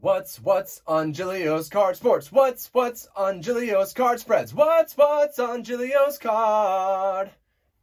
What's 0.00 0.40
what's 0.40 0.80
on 0.86 1.12
Giglio's 1.12 1.68
card 1.68 1.96
sports? 1.96 2.30
What's 2.30 2.72
what's 2.72 3.08
on 3.16 3.42
Giglio's 3.42 3.92
card 3.92 4.20
spreads? 4.20 4.54
What's 4.54 4.96
what's 4.96 5.40
on 5.40 5.64
Giglio's 5.64 6.18
card 6.18 7.30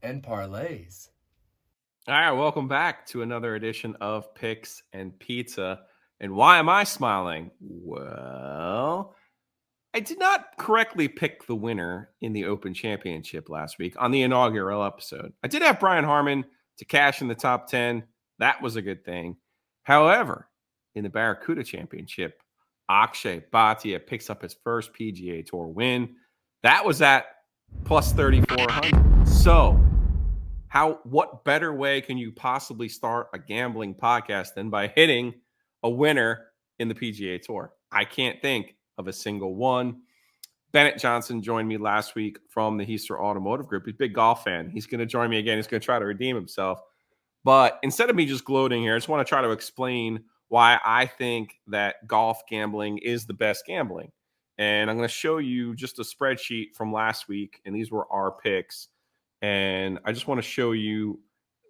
and 0.01 0.23
parlays? 0.23 1.09
All 2.07 2.13
right, 2.13 2.31
welcome 2.31 2.69
back 2.69 3.05
to 3.07 3.21
another 3.21 3.55
edition 3.55 3.97
of 3.99 4.33
Picks 4.33 4.81
and 4.93 5.19
Pizza. 5.19 5.81
And 6.21 6.31
why 6.31 6.57
am 6.57 6.69
I 6.69 6.85
smiling? 6.85 7.51
Well, 7.59 9.13
I 9.93 9.99
did 9.99 10.17
not 10.17 10.57
correctly 10.57 11.09
pick 11.09 11.45
the 11.47 11.55
winner 11.55 12.11
in 12.21 12.31
the 12.31 12.45
Open 12.45 12.73
Championship 12.73 13.49
last 13.49 13.77
week 13.77 13.95
on 13.99 14.11
the 14.11 14.21
inaugural 14.21 14.85
episode. 14.85 15.33
I 15.43 15.49
did 15.49 15.63
have 15.63 15.81
Brian 15.81 16.05
Harman 16.05 16.45
to 16.77 16.85
cash 16.85 17.21
in 17.21 17.27
the 17.27 17.35
top 17.35 17.67
10. 17.67 18.03
That 18.39 18.61
was 18.61 18.77
a 18.77 18.81
good 18.81 19.03
thing. 19.03 19.35
However, 19.83 20.47
in 20.95 21.03
the 21.03 21.09
Barracuda 21.09 21.63
Championship, 21.63 22.41
Akshay 22.89 23.43
Bhatia 23.53 24.05
picks 24.05 24.29
up 24.29 24.41
his 24.41 24.55
first 24.63 24.91
PGA 24.93 25.45
Tour 25.45 25.67
win. 25.67 26.15
That 26.63 26.83
was 26.83 27.01
at 27.01 27.25
plus 27.83 28.11
3,400. 28.13 29.27
So, 29.27 29.79
how 30.67 30.99
what 31.03 31.43
better 31.43 31.73
way 31.73 32.01
can 32.01 32.17
you 32.17 32.31
possibly 32.31 32.89
start 32.89 33.27
a 33.33 33.39
gambling 33.39 33.95
podcast 33.95 34.53
than 34.55 34.69
by 34.69 34.87
hitting 34.87 35.33
a 35.83 35.89
winner 35.89 36.47
in 36.79 36.87
the 36.87 36.95
PGA 36.95 37.41
Tour? 37.41 37.73
I 37.91 38.05
can't 38.05 38.41
think 38.41 38.75
of 38.97 39.07
a 39.07 39.13
single 39.13 39.55
one. 39.55 40.01
Bennett 40.71 40.99
Johnson 40.99 41.41
joined 41.41 41.69
me 41.69 41.77
last 41.77 42.15
week 42.15 42.37
from 42.49 42.77
the 42.77 42.85
Hiester 42.85 43.17
Automotive 43.17 43.67
Group. 43.67 43.85
He's 43.85 43.93
a 43.93 43.97
big 43.97 44.13
golf 44.13 44.43
fan. 44.43 44.69
He's 44.69 44.85
going 44.85 44.99
to 44.99 45.05
join 45.05 45.29
me 45.29 45.39
again. 45.39 45.57
He's 45.57 45.67
going 45.67 45.79
to 45.79 45.85
try 45.85 45.99
to 45.99 46.05
redeem 46.05 46.35
himself. 46.35 46.81
But 47.45 47.79
instead 47.83 48.09
of 48.09 48.15
me 48.15 48.25
just 48.25 48.43
gloating 48.43 48.81
here, 48.81 48.95
I 48.95 48.97
just 48.97 49.07
want 49.07 49.25
to 49.25 49.29
try 49.29 49.41
to 49.41 49.51
explain 49.51 50.23
why 50.55 50.79
I 50.85 51.05
think 51.05 51.59
that 51.67 52.07
golf 52.07 52.43
gambling 52.49 52.99
is 52.99 53.25
the 53.25 53.33
best 53.33 53.65
gambling. 53.67 54.13
And 54.57 54.89
I'm 54.89 54.95
going 54.95 55.05
to 55.05 55.13
show 55.13 55.39
you 55.39 55.75
just 55.75 55.99
a 55.99 56.01
spreadsheet 56.01 56.75
from 56.75 56.93
last 56.93 57.27
week, 57.27 57.59
and 57.65 57.75
these 57.75 57.91
were 57.91 58.09
our 58.09 58.31
picks. 58.31 58.87
And 59.41 59.99
I 60.05 60.13
just 60.13 60.29
want 60.29 60.37
to 60.37 60.47
show 60.47 60.71
you 60.71 61.19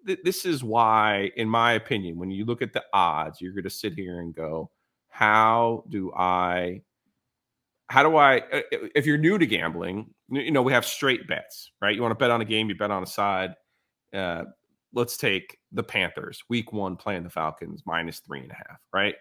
th- 0.05 0.19
this 0.23 0.45
is 0.45 0.63
why, 0.63 1.31
in 1.35 1.49
my 1.49 1.71
opinion, 1.71 2.19
when 2.19 2.29
you 2.29 2.45
look 2.45 2.61
at 2.61 2.73
the 2.73 2.83
odds, 2.93 3.41
you're 3.41 3.53
going 3.53 3.63
to 3.63 3.71
sit 3.71 3.95
here 3.95 4.19
and 4.19 4.35
go, 4.35 4.69
how 5.09 5.83
do 5.89 6.13
I, 6.13 6.83
how 7.89 8.03
do 8.03 8.17
I, 8.17 8.37
uh, 8.53 8.61
if 8.93 9.07
you're 9.07 9.17
new 9.17 9.39
to 9.39 9.47
gambling, 9.47 10.13
you 10.29 10.51
know, 10.51 10.61
we 10.61 10.73
have 10.73 10.85
straight 10.85 11.27
bets, 11.27 11.71
right? 11.81 11.95
You 11.95 12.03
want 12.03 12.11
to 12.11 12.23
bet 12.23 12.29
on 12.29 12.41
a 12.41 12.45
game, 12.45 12.69
you 12.69 12.75
bet 12.75 12.91
on 12.91 13.01
a 13.01 13.07
side. 13.07 13.55
Uh, 14.13 14.43
let's 14.95 15.17
take 15.17 15.59
the 15.71 15.83
Panthers, 15.83 16.41
week 16.49 16.73
one 16.73 16.95
playing 16.95 17.23
the 17.23 17.29
Falcons, 17.29 17.83
minus 17.85 18.19
three 18.19 18.39
and 18.39 18.51
a 18.51 18.55
half, 18.55 18.79
right? 18.93 19.15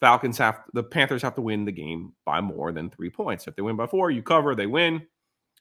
Falcons 0.00 0.38
have 0.38 0.60
the 0.72 0.82
Panthers 0.82 1.22
have 1.22 1.34
to 1.34 1.42
win 1.42 1.64
the 1.64 1.72
game 1.72 2.12
by 2.24 2.40
more 2.40 2.72
than 2.72 2.90
three 2.90 3.10
points. 3.10 3.46
If 3.46 3.56
they 3.56 3.62
win 3.62 3.76
by 3.76 3.86
four, 3.86 4.10
you 4.10 4.22
cover, 4.22 4.54
they 4.54 4.66
win. 4.66 5.06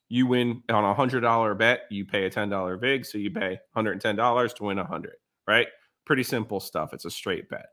You 0.07 0.27
win 0.27 0.61
on 0.69 0.83
a 0.85 0.93
hundred 0.93 1.21
dollar 1.21 1.55
bet, 1.55 1.81
you 1.89 2.05
pay 2.05 2.25
a 2.25 2.29
ten 2.29 2.47
dollar 2.47 2.77
vig, 2.77 3.05
so 3.05 3.17
you 3.17 3.31
pay 3.31 3.59
hundred 3.73 3.93
and 3.93 4.01
ten 4.01 4.15
dollars 4.15 4.53
to 4.55 4.65
win 4.65 4.77
a 4.77 4.85
hundred, 4.85 5.15
right? 5.47 5.67
Pretty 6.05 6.23
simple 6.23 6.59
stuff. 6.59 6.93
It's 6.93 7.05
a 7.05 7.09
straight 7.09 7.49
bet. 7.49 7.67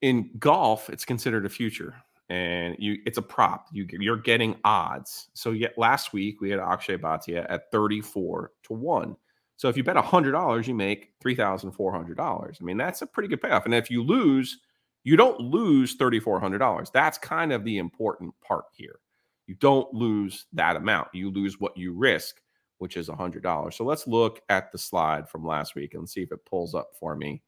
In 0.00 0.30
golf, 0.38 0.88
it's 0.90 1.04
considered 1.04 1.44
a 1.44 1.48
future, 1.48 1.96
and 2.28 2.76
you 2.78 2.98
it's 3.04 3.18
a 3.18 3.22
prop. 3.22 3.66
You 3.72 3.86
you're 3.90 4.16
getting 4.16 4.54
odds. 4.62 5.28
So 5.34 5.50
yet 5.50 5.76
last 5.76 6.12
week 6.12 6.40
we 6.40 6.50
had 6.50 6.60
Akshay 6.60 6.98
Bhatia 6.98 7.46
at 7.48 7.70
thirty 7.72 8.00
four 8.00 8.52
to 8.64 8.74
one. 8.74 9.16
So 9.58 9.68
if 9.68 9.76
you 9.76 9.82
bet 9.82 9.96
$100, 9.96 10.66
you 10.68 10.74
make 10.74 11.18
$3,400. 11.20 12.20
I 12.60 12.64
mean, 12.64 12.76
that's 12.76 13.02
a 13.02 13.06
pretty 13.06 13.28
good 13.28 13.42
payoff. 13.42 13.64
And 13.64 13.74
if 13.74 13.90
you 13.90 14.04
lose, 14.04 14.60
you 15.02 15.16
don't 15.16 15.40
lose 15.40 15.98
$3,400. 15.98 16.92
That's 16.92 17.18
kind 17.18 17.52
of 17.52 17.64
the 17.64 17.78
important 17.78 18.32
part 18.40 18.66
here. 18.72 19.00
You 19.48 19.56
don't 19.56 19.92
lose 19.92 20.46
that 20.52 20.76
amount. 20.76 21.08
You 21.12 21.32
lose 21.32 21.58
what 21.58 21.76
you 21.76 21.92
risk, 21.92 22.36
which 22.78 22.96
is 22.96 23.08
$100. 23.08 23.74
So 23.74 23.84
let's 23.84 24.06
look 24.06 24.40
at 24.48 24.70
the 24.70 24.78
slide 24.78 25.28
from 25.28 25.44
last 25.44 25.74
week 25.74 25.94
and 25.94 26.08
see 26.08 26.22
if 26.22 26.30
it 26.30 26.46
pulls 26.46 26.76
up 26.76 26.90
for 26.94 27.16
me. 27.16 27.42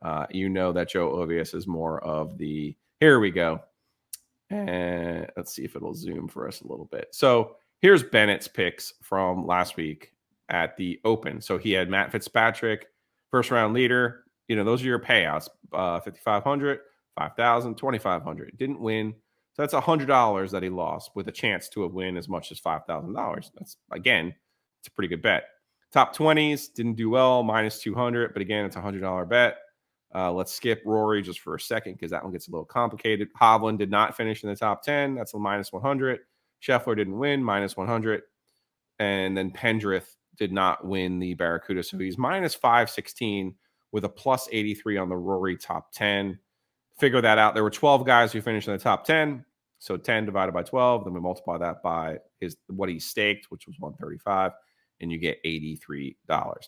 Uh, 0.00 0.26
you 0.30 0.48
know 0.48 0.70
that 0.72 0.90
Joe 0.90 1.10
Ovies 1.10 1.56
is 1.56 1.66
more 1.66 1.98
of 2.04 2.38
the, 2.38 2.76
here 3.00 3.18
we 3.18 3.32
go. 3.32 3.60
And 4.50 5.26
let's 5.36 5.52
see 5.52 5.64
if 5.64 5.74
it'll 5.74 5.92
zoom 5.92 6.28
for 6.28 6.46
us 6.46 6.60
a 6.60 6.68
little 6.68 6.84
bit. 6.84 7.08
So 7.10 7.56
here's 7.80 8.04
Bennett's 8.04 8.46
picks 8.46 8.92
from 9.02 9.44
last 9.44 9.76
week 9.76 10.12
at 10.48 10.76
the 10.76 11.00
Open. 11.04 11.40
So 11.40 11.58
he 11.58 11.72
had 11.72 11.90
Matt 11.90 12.12
Fitzpatrick, 12.12 12.86
first 13.30 13.50
round 13.50 13.74
leader. 13.74 14.24
You 14.48 14.56
know, 14.56 14.64
those 14.64 14.82
are 14.82 14.86
your 14.86 14.98
payouts 14.98 15.48
uh, 15.72 16.00
5,500, 16.00 16.80
5,000, 17.16 17.74
2,500. 17.74 18.56
Didn't 18.56 18.80
win. 18.80 19.14
So 19.52 19.62
that's 19.62 19.74
$100 19.74 20.50
that 20.50 20.62
he 20.62 20.68
lost 20.68 21.10
with 21.14 21.28
a 21.28 21.32
chance 21.32 21.68
to 21.70 21.86
win 21.86 22.16
as 22.16 22.28
much 22.28 22.52
as 22.52 22.60
$5,000. 22.60 23.50
That's, 23.54 23.76
again, 23.90 24.34
it's 24.80 24.88
a 24.88 24.90
pretty 24.92 25.08
good 25.08 25.22
bet. 25.22 25.44
Top 25.92 26.14
20s 26.14 26.72
didn't 26.72 26.94
do 26.94 27.10
well, 27.10 27.42
minus 27.42 27.80
200. 27.80 28.32
But 28.32 28.42
again, 28.42 28.64
it's 28.64 28.76
a 28.76 28.80
$100 28.80 29.28
bet. 29.28 29.58
Uh, 30.14 30.32
let's 30.32 30.52
skip 30.52 30.82
Rory 30.86 31.22
just 31.22 31.40
for 31.40 31.54
a 31.54 31.60
second 31.60 31.94
because 31.94 32.10
that 32.10 32.22
one 32.22 32.32
gets 32.32 32.48
a 32.48 32.50
little 32.50 32.64
complicated. 32.64 33.28
Hovland 33.38 33.78
did 33.78 33.90
not 33.90 34.16
finish 34.16 34.42
in 34.42 34.48
the 34.48 34.56
top 34.56 34.82
10. 34.82 35.14
That's 35.14 35.34
a 35.34 35.38
minus 35.38 35.72
100. 35.72 36.20
Scheffler 36.62 36.96
didn't 36.96 37.18
win, 37.18 37.42
minus 37.42 37.76
100. 37.76 38.22
And 38.98 39.36
then 39.36 39.50
Pendrith 39.50 40.16
did 40.38 40.52
not 40.52 40.86
win 40.86 41.18
the 41.18 41.34
Barracuda. 41.34 41.82
So 41.82 41.98
he's 41.98 42.18
minus 42.18 42.54
516 42.54 43.54
with 43.92 44.04
a 44.04 44.08
plus 44.08 44.48
83 44.50 44.98
on 44.98 45.08
the 45.08 45.16
Rory 45.16 45.56
top 45.56 45.92
10. 45.92 46.38
Figure 46.98 47.20
that 47.20 47.38
out. 47.38 47.54
There 47.54 47.62
were 47.62 47.70
12 47.70 48.04
guys 48.06 48.32
who 48.32 48.40
finished 48.40 48.68
in 48.68 48.74
the 48.74 48.78
top 48.78 49.04
10. 49.04 49.44
So 49.78 49.96
10 49.96 50.26
divided 50.26 50.52
by 50.52 50.62
12, 50.62 51.04
then 51.04 51.14
we 51.14 51.20
multiply 51.20 51.56
that 51.58 51.82
by 51.82 52.18
his 52.40 52.56
what 52.66 52.88
he 52.88 52.98
staked, 52.98 53.46
which 53.50 53.66
was 53.66 53.76
135, 53.78 54.52
and 55.00 55.12
you 55.12 55.18
get 55.18 55.42
$83. 55.44 56.16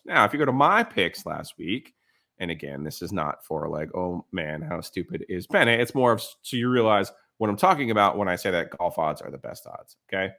Now, 0.05 0.23
if 0.23 0.31
you 0.31 0.39
go 0.39 0.45
to 0.45 0.53
my 0.53 0.83
picks 0.83 1.25
last 1.25 1.57
week, 1.57 1.93
and 2.39 2.49
again, 2.49 2.83
this 2.83 3.01
is 3.01 3.11
not 3.11 3.43
for 3.45 3.67
like, 3.67 3.93
oh 3.95 4.25
man, 4.31 4.61
how 4.61 4.79
stupid 4.79 5.25
is 5.27 5.45
Bennett. 5.45 5.81
It's 5.81 5.93
more 5.93 6.13
of 6.13 6.21
so 6.21 6.55
you 6.55 6.69
realize 6.69 7.11
what 7.37 7.49
I'm 7.49 7.57
talking 7.57 7.91
about 7.91 8.17
when 8.17 8.29
I 8.29 8.35
say 8.35 8.49
that 8.51 8.77
golf 8.77 8.97
odds 8.97 9.21
are 9.21 9.29
the 9.29 9.37
best 9.37 9.67
odds. 9.67 9.97
Okay. 10.07 10.31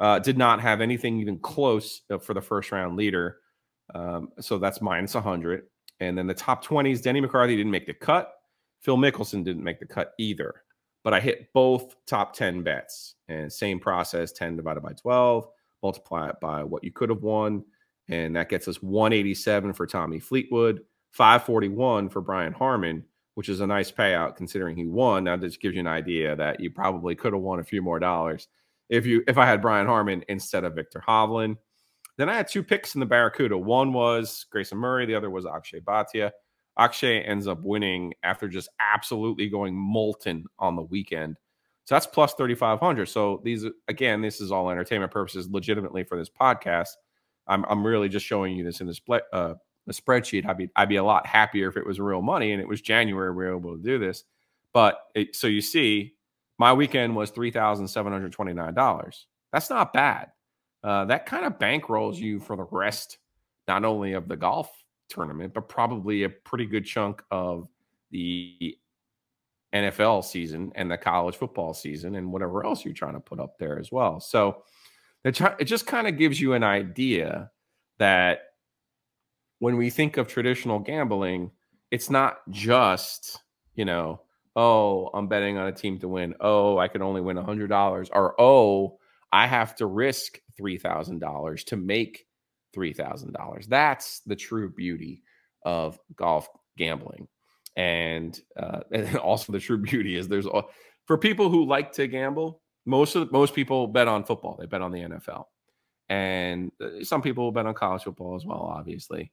Uh, 0.00 0.18
did 0.18 0.38
not 0.38 0.60
have 0.60 0.80
anything 0.80 1.20
even 1.20 1.38
close 1.38 2.00
uh, 2.10 2.16
for 2.18 2.32
the 2.32 2.40
first 2.40 2.72
round 2.72 2.96
leader. 2.96 3.36
Um, 3.94 4.30
so 4.40 4.56
that's 4.56 4.80
minus 4.80 5.14
100. 5.14 5.64
And 6.00 6.16
then 6.16 6.26
the 6.26 6.32
top 6.32 6.64
20s, 6.64 7.02
Denny 7.02 7.20
McCarthy 7.20 7.54
didn't 7.54 7.70
make 7.70 7.86
the 7.86 7.92
cut. 7.92 8.32
Phil 8.80 8.96
Mickelson 8.96 9.44
didn't 9.44 9.62
make 9.62 9.78
the 9.78 9.86
cut 9.86 10.12
either. 10.18 10.62
But 11.04 11.12
I 11.12 11.20
hit 11.20 11.52
both 11.52 11.94
top 12.06 12.34
10 12.34 12.62
bets 12.62 13.16
and 13.28 13.52
same 13.52 13.78
process 13.78 14.32
10 14.32 14.56
divided 14.56 14.82
by 14.82 14.92
12, 14.92 15.46
multiply 15.82 16.30
it 16.30 16.36
by 16.40 16.64
what 16.64 16.82
you 16.82 16.92
could 16.92 17.10
have 17.10 17.22
won. 17.22 17.64
And 18.08 18.34
that 18.36 18.48
gets 18.48 18.68
us 18.68 18.82
187 18.82 19.74
for 19.74 19.86
Tommy 19.86 20.18
Fleetwood, 20.18 20.80
541 21.12 22.08
for 22.08 22.22
Brian 22.22 22.52
Harman, 22.52 23.04
which 23.34 23.48
is 23.48 23.60
a 23.60 23.66
nice 23.66 23.90
payout 23.90 24.36
considering 24.36 24.76
he 24.76 24.86
won. 24.86 25.24
Now, 25.24 25.36
this 25.36 25.56
gives 25.56 25.74
you 25.74 25.80
an 25.80 25.86
idea 25.86 26.36
that 26.36 26.60
you 26.60 26.70
probably 26.70 27.14
could 27.14 27.32
have 27.34 27.42
won 27.42 27.60
a 27.60 27.64
few 27.64 27.82
more 27.82 27.98
dollars 27.98 28.48
if 28.90 29.06
you 29.06 29.22
if 29.26 29.38
I 29.38 29.46
had 29.46 29.62
Brian 29.62 29.86
Harman 29.86 30.24
instead 30.28 30.64
of 30.64 30.74
Victor 30.74 31.02
Hovland. 31.06 31.56
Then 32.18 32.28
I 32.28 32.34
had 32.34 32.48
two 32.48 32.62
picks 32.62 32.94
in 32.94 33.00
the 33.00 33.06
Barracuda. 33.06 33.56
One 33.56 33.94
was 33.94 34.44
Grayson 34.50 34.76
Murray, 34.76 35.06
the 35.06 35.14
other 35.14 35.30
was 35.30 35.46
Akshay 35.46 35.80
Bhatia. 35.80 36.32
Akshay 36.78 37.22
ends 37.22 37.46
up 37.46 37.62
winning 37.62 38.12
after 38.22 38.48
just 38.48 38.68
absolutely 38.78 39.48
going 39.48 39.74
molten 39.74 40.44
on 40.58 40.76
the 40.76 40.82
weekend. 40.82 41.36
So 41.84 41.94
that's 41.94 42.06
plus 42.06 42.34
3,500. 42.34 43.06
So 43.06 43.40
these, 43.42 43.64
again, 43.88 44.20
this 44.20 44.40
is 44.40 44.52
all 44.52 44.70
entertainment 44.70 45.12
purposes, 45.12 45.48
legitimately 45.50 46.04
for 46.04 46.18
this 46.18 46.30
podcast. 46.30 46.90
I'm, 47.46 47.64
I'm 47.68 47.84
really 47.86 48.08
just 48.08 48.26
showing 48.26 48.54
you 48.54 48.64
this 48.64 48.80
in 48.80 48.86
this 48.86 49.00
uh, 49.10 49.54
a 49.88 49.92
spreadsheet. 49.92 50.46
I'd 50.46 50.58
be, 50.58 50.68
I'd 50.76 50.88
be 50.88 50.96
a 50.96 51.04
lot 51.04 51.26
happier 51.26 51.68
if 51.68 51.76
it 51.76 51.86
was 51.86 51.98
real 51.98 52.22
money 52.22 52.52
and 52.52 52.60
it 52.60 52.68
was 52.68 52.80
January. 52.80 53.30
We 53.30 53.44
were 53.44 53.56
able 53.56 53.76
to 53.76 53.82
do 53.82 53.98
this. 53.98 54.24
But 54.72 54.98
it, 55.14 55.34
so 55.34 55.48
you 55.48 55.60
see, 55.60 56.14
my 56.60 56.72
weekend 56.74 57.16
was 57.16 57.32
$3,729. 57.32 59.24
That's 59.50 59.70
not 59.70 59.94
bad. 59.94 60.30
Uh, 60.84 61.06
that 61.06 61.24
kind 61.24 61.46
of 61.46 61.58
bankrolls 61.58 62.16
you 62.16 62.38
for 62.38 62.54
the 62.54 62.66
rest, 62.70 63.16
not 63.66 63.86
only 63.86 64.12
of 64.12 64.28
the 64.28 64.36
golf 64.36 64.70
tournament, 65.08 65.54
but 65.54 65.70
probably 65.70 66.24
a 66.24 66.28
pretty 66.28 66.66
good 66.66 66.84
chunk 66.84 67.22
of 67.30 67.66
the 68.10 68.76
NFL 69.74 70.22
season 70.22 70.70
and 70.74 70.90
the 70.90 70.98
college 70.98 71.36
football 71.36 71.72
season 71.72 72.16
and 72.16 72.30
whatever 72.30 72.62
else 72.66 72.84
you're 72.84 72.92
trying 72.92 73.14
to 73.14 73.20
put 73.20 73.40
up 73.40 73.56
there 73.58 73.78
as 73.78 73.90
well. 73.90 74.20
So 74.20 74.64
it, 75.24 75.40
it 75.58 75.64
just 75.64 75.86
kind 75.86 76.06
of 76.06 76.18
gives 76.18 76.38
you 76.38 76.52
an 76.52 76.62
idea 76.62 77.50
that 77.98 78.40
when 79.60 79.78
we 79.78 79.88
think 79.88 80.18
of 80.18 80.28
traditional 80.28 80.78
gambling, 80.78 81.52
it's 81.90 82.10
not 82.10 82.40
just, 82.50 83.40
you 83.76 83.86
know, 83.86 84.20
oh, 84.56 85.10
I'm 85.14 85.28
betting 85.28 85.58
on 85.58 85.68
a 85.68 85.72
team 85.72 85.98
to 86.00 86.08
win. 86.08 86.34
Oh, 86.40 86.78
I 86.78 86.88
can 86.88 87.02
only 87.02 87.20
win 87.20 87.36
$100. 87.36 88.08
Or, 88.12 88.40
oh, 88.40 88.98
I 89.32 89.46
have 89.46 89.76
to 89.76 89.86
risk 89.86 90.40
$3,000 90.60 91.64
to 91.66 91.76
make 91.76 92.26
$3,000. 92.76 93.66
That's 93.66 94.20
the 94.20 94.36
true 94.36 94.70
beauty 94.70 95.22
of 95.64 95.98
golf 96.16 96.48
gambling. 96.76 97.28
And, 97.76 98.38
uh, 98.58 98.80
and 98.92 99.16
also 99.16 99.52
the 99.52 99.60
true 99.60 99.78
beauty 99.78 100.16
is 100.16 100.28
there's 100.28 100.46
for 101.06 101.18
people 101.18 101.50
who 101.50 101.66
like 101.66 101.92
to 101.92 102.06
gamble, 102.06 102.62
most 102.86 103.16
of 103.16 103.32
most 103.32 103.54
people 103.54 103.88
bet 103.88 104.08
on 104.08 104.24
football. 104.24 104.56
They 104.56 104.66
bet 104.66 104.80
on 104.80 104.92
the 104.92 105.00
NFL, 105.00 105.44
and 106.08 106.70
uh, 106.80 107.02
some 107.02 107.20
people 107.20 107.50
bet 107.52 107.66
on 107.66 107.74
college 107.74 108.04
football 108.04 108.36
as 108.36 108.44
well. 108.44 108.60
Obviously, 108.60 109.32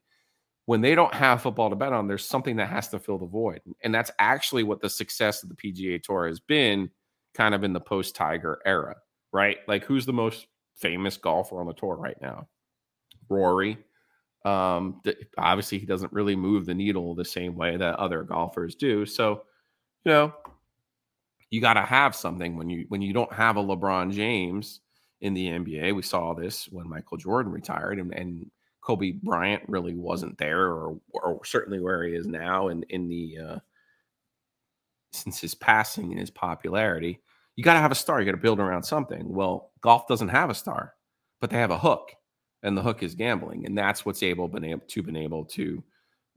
when 0.67 0.81
they 0.81 0.95
don't 0.95 1.13
have 1.13 1.41
football 1.41 1.69
to 1.69 1.77
bet 1.77 1.93
on, 1.93 2.09
there's 2.09 2.25
something 2.25 2.57
that 2.57 2.67
has 2.67 2.89
to 2.89 2.99
fill 2.99 3.17
the 3.17 3.25
void, 3.25 3.61
and 3.83 3.95
that's 3.95 4.11
actually 4.19 4.63
what 4.63 4.81
the 4.81 4.89
success 4.89 5.41
of 5.41 5.47
the 5.47 5.55
PGA 5.55 6.03
Tour 6.03 6.27
has 6.27 6.41
been, 6.41 6.89
kind 7.33 7.55
of 7.55 7.63
in 7.63 7.71
the 7.71 7.79
post 7.79 8.15
Tiger 8.15 8.59
era, 8.65 8.97
right? 9.31 9.59
Like, 9.69 9.85
who's 9.85 10.05
the 10.05 10.11
most 10.11 10.47
famous 10.75 11.15
golfer 11.15 11.61
on 11.61 11.67
the 11.67 11.73
tour 11.73 11.95
right 11.95 12.17
now? 12.21 12.49
Rory. 13.29 13.77
Um, 14.43 15.01
obviously, 15.37 15.79
he 15.79 15.85
doesn't 15.85 16.11
really 16.11 16.35
move 16.35 16.65
the 16.65 16.73
needle 16.73 17.15
the 17.15 17.23
same 17.23 17.55
way 17.55 17.77
that 17.77 17.95
other 17.95 18.23
golfers 18.23 18.75
do. 18.75 19.05
So, 19.05 19.43
you 20.03 20.11
know, 20.11 20.33
you 21.49 21.61
got 21.61 21.75
to 21.75 21.81
have 21.81 22.13
something 22.13 22.57
when 22.57 22.69
you 22.69 22.85
when 22.89 23.01
you 23.01 23.13
don't 23.13 23.31
have 23.31 23.55
a 23.55 23.63
LeBron 23.63 24.11
James 24.11 24.81
in 25.21 25.33
the 25.33 25.47
NBA. 25.47 25.95
We 25.95 26.01
saw 26.01 26.33
this 26.33 26.67
when 26.67 26.89
Michael 26.89 27.15
Jordan 27.15 27.53
retired, 27.53 27.99
and, 27.99 28.13
and 28.13 28.51
Kobe 28.88 29.12
Bryant 29.12 29.63
really 29.68 29.95
wasn't 29.95 30.38
there, 30.38 30.68
or 30.68 31.00
or 31.13 31.44
certainly 31.45 31.80
where 31.80 32.04
he 32.04 32.13
is 32.16 32.28
now, 32.28 32.69
in 32.69 32.84
in 32.89 33.07
the 33.07 33.38
uh, 33.38 33.60
since 35.12 35.39
his 35.39 35.54
passing 35.54 36.12
and 36.12 36.19
his 36.19 36.30
popularity. 36.30 37.19
You 37.56 37.63
got 37.63 37.74
to 37.74 37.80
have 37.80 37.92
a 37.92 37.95
star. 37.95 38.19
You 38.19 38.25
got 38.25 38.31
to 38.31 38.38
build 38.38 38.60
around 38.60 38.84
something. 38.84 39.28
Well, 39.28 39.72
golf 39.81 40.07
doesn't 40.07 40.30
have 40.30 40.50
a 40.50 40.56
star, 40.56 40.94
but 41.42 41.50
they 41.50 41.57
have 41.57 41.72
a 41.72 41.78
hook, 41.78 42.12
and 42.63 42.78
the 42.78 42.84
hook 42.84 43.04
is 43.04 43.16
gambling, 43.16 43.66
and 43.66 43.78
that's 43.78 44.06
what's 44.06 44.24
able 44.24 44.48
been 44.48 44.63
able 44.63 44.86
to 44.88 45.04
been 45.04 45.18
able 45.18 45.45
to 45.45 45.84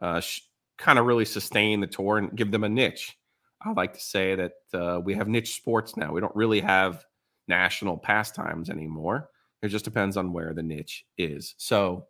uh, 0.00 0.20
sh- 0.20 0.40
kind 0.78 0.98
of 0.98 1.06
really 1.06 1.24
sustain 1.24 1.80
the 1.80 1.86
tour 1.86 2.18
and 2.18 2.34
give 2.36 2.50
them 2.50 2.64
a 2.64 2.68
niche 2.68 3.16
I 3.62 3.72
like 3.72 3.92
to 3.92 4.00
say 4.00 4.34
that 4.36 4.52
uh, 4.72 5.00
we 5.00 5.14
have 5.14 5.28
niche 5.28 5.54
sports 5.54 5.96
now. 5.96 6.12
We 6.12 6.20
don't 6.20 6.34
really 6.34 6.60
have 6.60 7.04
national 7.48 7.98
pastimes 7.98 8.70
anymore. 8.70 9.28
It 9.62 9.68
just 9.68 9.84
depends 9.84 10.16
on 10.16 10.32
where 10.32 10.54
the 10.54 10.62
niche 10.62 11.04
is. 11.18 11.54
So, 11.58 12.06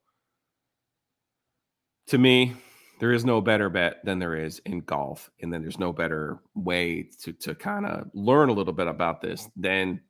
to 2.11 2.19
me, 2.19 2.55
there 3.01 3.13
is 3.13 3.25
no 3.25 3.41
better 3.41 3.71
bet 3.71 4.05
than 4.05 4.19
there 4.19 4.35
is 4.35 4.61
in 4.67 4.81
golf, 4.81 5.31
and 5.41 5.53
then 5.53 5.63
there's 5.63 5.79
no 5.79 5.93
better 5.93 6.39
way 6.55 7.09
to 7.23 7.33
to 7.33 7.55
kind 7.55 7.87
of 7.87 8.11
learn 8.15 8.49
a 8.49 8.53
little 8.53 8.75
bit 8.75 8.89
about 8.89 9.21
this 9.21 9.49
than 9.57 10.01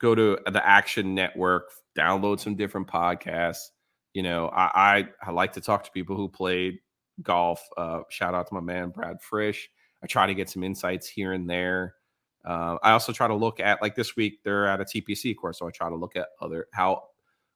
go 0.00 0.14
to 0.14 0.38
the 0.46 0.66
Action 0.66 1.14
Network, 1.14 1.70
download 1.98 2.38
some 2.40 2.54
different 2.54 2.86
podcasts. 2.86 3.70
You 4.14 4.22
know, 4.22 4.48
I 4.48 4.70
I, 4.74 5.08
I 5.26 5.30
like 5.32 5.52
to 5.54 5.60
talk 5.60 5.84
to 5.84 5.90
people 5.90 6.16
who 6.16 6.28
played 6.28 6.78
golf. 7.22 7.66
Uh, 7.76 8.00
shout 8.10 8.34
out 8.34 8.46
to 8.48 8.54
my 8.54 8.60
man 8.60 8.90
Brad 8.90 9.20
Frisch 9.20 9.68
I 10.02 10.06
try 10.06 10.26
to 10.26 10.34
get 10.34 10.48
some 10.48 10.62
insights 10.62 11.08
here 11.08 11.32
and 11.32 11.48
there. 11.48 11.94
Uh, 12.44 12.76
I 12.82 12.92
also 12.92 13.12
try 13.12 13.26
to 13.26 13.34
look 13.34 13.58
at 13.58 13.82
like 13.82 13.96
this 13.96 14.14
week 14.14 14.40
they're 14.44 14.68
at 14.68 14.80
a 14.80 14.84
TPC 14.84 15.34
course, 15.36 15.58
so 15.58 15.66
I 15.66 15.70
try 15.70 15.88
to 15.88 15.96
look 15.96 16.14
at 16.14 16.28
other 16.40 16.68
how 16.72 17.02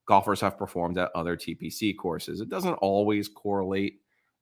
golfers 0.07 0.41
have 0.41 0.57
performed 0.57 0.97
at 0.97 1.11
other 1.15 1.37
TPC 1.37 1.95
courses. 1.97 2.41
It 2.41 2.49
doesn't 2.49 2.73
always 2.75 3.27
correlate, 3.27 3.99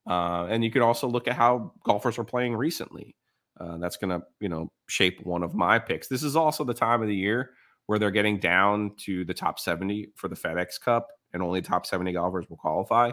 uh, 0.08 0.46
and 0.48 0.64
you 0.64 0.70
can 0.70 0.82
also 0.82 1.08
look 1.08 1.28
at 1.28 1.36
how 1.36 1.72
golfers 1.84 2.18
are 2.18 2.24
playing 2.24 2.56
recently. 2.56 3.16
Uh, 3.58 3.76
that's 3.76 3.96
going 3.96 4.10
to 4.10 4.26
you 4.40 4.48
know 4.48 4.68
shape 4.88 5.20
one 5.24 5.42
of 5.42 5.54
my 5.54 5.78
picks. 5.78 6.08
This 6.08 6.22
is 6.22 6.36
also 6.36 6.64
the 6.64 6.74
time 6.74 7.02
of 7.02 7.08
the 7.08 7.16
year 7.16 7.50
where 7.86 7.98
they're 7.98 8.10
getting 8.10 8.38
down 8.38 8.92
to 8.96 9.24
the 9.24 9.34
top 9.34 9.58
70 9.58 10.12
for 10.14 10.28
the 10.28 10.36
FedEx 10.36 10.80
Cup, 10.80 11.08
and 11.32 11.42
only 11.42 11.60
top 11.60 11.84
70 11.84 12.12
golfers 12.12 12.48
will 12.48 12.56
qualify. 12.56 13.10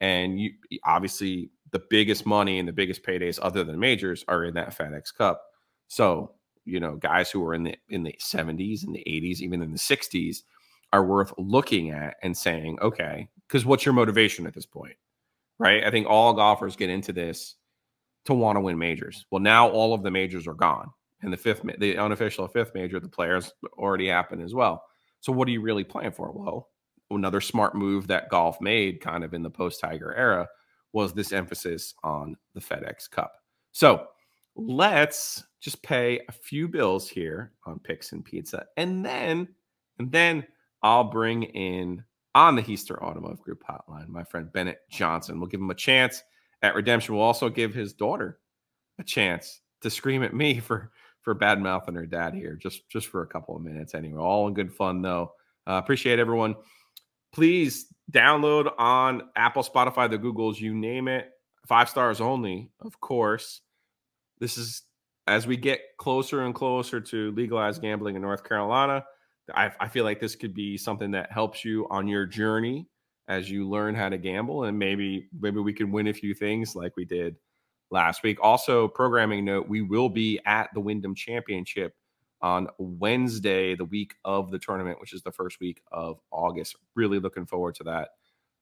And 0.00 0.40
you 0.40 0.52
obviously 0.84 1.50
the 1.72 1.82
biggest 1.90 2.26
money 2.26 2.58
and 2.58 2.68
the 2.68 2.72
biggest 2.72 3.02
paydays 3.02 3.38
other 3.42 3.64
than 3.64 3.78
majors 3.78 4.24
are 4.28 4.44
in 4.44 4.54
that 4.54 4.76
FedEx 4.76 5.14
Cup. 5.14 5.42
So, 5.88 6.32
you 6.64 6.80
know, 6.80 6.96
guys 6.96 7.30
who 7.30 7.44
are 7.44 7.54
in 7.54 7.64
the 7.64 7.76
in 7.88 8.02
the 8.02 8.14
70s 8.20 8.84
and 8.84 8.94
the 8.94 9.04
80s, 9.06 9.40
even 9.40 9.62
in 9.62 9.72
the 9.72 9.78
60s, 9.78 10.38
are 10.92 11.04
worth 11.04 11.32
looking 11.38 11.90
at 11.90 12.16
and 12.22 12.36
saying, 12.36 12.78
okay, 12.80 13.28
because 13.46 13.64
what's 13.64 13.84
your 13.84 13.94
motivation 13.94 14.46
at 14.46 14.54
this 14.54 14.66
point? 14.66 14.96
Right? 15.58 15.84
I 15.84 15.90
think 15.90 16.06
all 16.06 16.34
golfers 16.34 16.76
get 16.76 16.90
into 16.90 17.12
this 17.12 17.56
to 18.26 18.34
want 18.34 18.56
to 18.56 18.60
win 18.60 18.78
majors. 18.78 19.24
Well, 19.30 19.40
now 19.40 19.68
all 19.68 19.94
of 19.94 20.02
the 20.02 20.10
majors 20.10 20.46
are 20.46 20.54
gone. 20.54 20.90
And 21.22 21.32
the 21.32 21.36
fifth, 21.36 21.62
the 21.78 21.96
unofficial 21.96 22.46
fifth 22.46 22.72
major, 22.74 23.00
the 23.00 23.08
players 23.08 23.52
already 23.78 24.08
happened 24.08 24.42
as 24.42 24.54
well. 24.54 24.82
So, 25.20 25.32
what 25.32 25.48
are 25.48 25.50
you 25.50 25.62
really 25.62 25.82
playing 25.82 26.12
for? 26.12 26.30
Well, 26.30 26.68
another 27.10 27.40
smart 27.40 27.74
move 27.74 28.06
that 28.08 28.28
golf 28.28 28.60
made 28.60 29.00
kind 29.00 29.24
of 29.24 29.32
in 29.32 29.42
the 29.42 29.50
post 29.50 29.80
Tiger 29.80 30.14
era 30.14 30.46
was 30.92 31.12
this 31.12 31.32
emphasis 31.32 31.94
on 32.02 32.36
the 32.54 32.60
FedEx 32.60 33.10
Cup. 33.10 33.32
So 33.72 34.06
let's 34.54 35.44
just 35.60 35.82
pay 35.82 36.20
a 36.28 36.32
few 36.32 36.68
bills 36.68 37.08
here 37.08 37.52
on 37.64 37.78
Picks 37.78 38.12
and 38.12 38.24
Pizza, 38.24 38.66
and 38.76 39.04
then 39.04 39.48
and 39.98 40.10
then 40.10 40.46
I'll 40.86 41.04
bring 41.04 41.42
in 41.42 42.04
on 42.34 42.54
the 42.54 42.62
Hiester 42.62 43.02
Automotive 43.02 43.40
Group 43.40 43.64
hotline 43.68 44.08
my 44.08 44.24
friend 44.24 44.52
Bennett 44.52 44.78
Johnson. 44.90 45.40
We'll 45.40 45.48
give 45.48 45.60
him 45.60 45.70
a 45.70 45.74
chance 45.74 46.22
at 46.62 46.74
redemption. 46.74 47.14
We'll 47.14 47.24
also 47.24 47.48
give 47.48 47.74
his 47.74 47.92
daughter 47.92 48.38
a 48.98 49.04
chance 49.04 49.60
to 49.80 49.90
scream 49.90 50.22
at 50.22 50.34
me 50.34 50.60
for 50.60 50.92
for 51.22 51.34
bad 51.34 51.60
mouthing 51.60 51.96
her 51.96 52.06
dad 52.06 52.34
here, 52.34 52.54
just 52.54 52.88
just 52.88 53.08
for 53.08 53.22
a 53.22 53.26
couple 53.26 53.56
of 53.56 53.62
minutes 53.62 53.94
anyway. 53.94 54.20
All 54.20 54.46
in 54.48 54.54
good 54.54 54.72
fun 54.72 55.02
though. 55.02 55.32
Uh, 55.66 55.80
appreciate 55.82 56.20
everyone 56.20 56.54
please 57.36 57.92
download 58.10 58.72
on 58.78 59.22
Apple, 59.36 59.62
Spotify, 59.62 60.08
the 60.08 60.18
Googles, 60.18 60.58
you 60.58 60.74
name 60.74 61.06
it. 61.06 61.28
Five 61.66 61.90
stars 61.90 62.20
only, 62.20 62.70
of 62.80 62.98
course. 62.98 63.60
This 64.38 64.56
is 64.56 64.82
as 65.26 65.46
we 65.46 65.58
get 65.58 65.80
closer 65.98 66.44
and 66.44 66.54
closer 66.54 66.98
to 66.98 67.32
legalized 67.32 67.82
gambling 67.82 68.16
in 68.16 68.22
North 68.22 68.42
Carolina. 68.42 69.04
I, 69.54 69.70
I 69.80 69.88
feel 69.88 70.04
like 70.04 70.20
this 70.20 70.34
could 70.34 70.54
be 70.54 70.76
something 70.76 71.10
that 71.12 71.30
helps 71.30 71.64
you 71.64 71.86
on 71.90 72.08
your 72.08 72.26
journey 72.26 72.88
as 73.28 73.50
you 73.50 73.68
learn 73.68 73.94
how 73.94 74.08
to 74.08 74.18
gamble, 74.18 74.64
and 74.64 74.78
maybe 74.78 75.28
maybe 75.38 75.60
we 75.60 75.72
can 75.72 75.90
win 75.90 76.08
a 76.08 76.12
few 76.12 76.34
things 76.34 76.76
like 76.76 76.96
we 76.96 77.04
did 77.04 77.36
last 77.90 78.22
week. 78.22 78.38
Also, 78.40 78.88
programming 78.88 79.44
note: 79.44 79.68
we 79.68 79.82
will 79.82 80.08
be 80.08 80.40
at 80.46 80.70
the 80.74 80.80
Wyndham 80.80 81.14
Championship 81.14 81.94
on 82.40 82.68
Wednesday, 82.78 83.74
the 83.74 83.84
week 83.84 84.14
of 84.24 84.50
the 84.50 84.58
tournament, 84.58 85.00
which 85.00 85.12
is 85.12 85.22
the 85.22 85.32
first 85.32 85.58
week 85.60 85.82
of 85.90 86.18
August. 86.30 86.76
Really 86.94 87.18
looking 87.18 87.46
forward 87.46 87.74
to 87.76 87.84
that. 87.84 88.10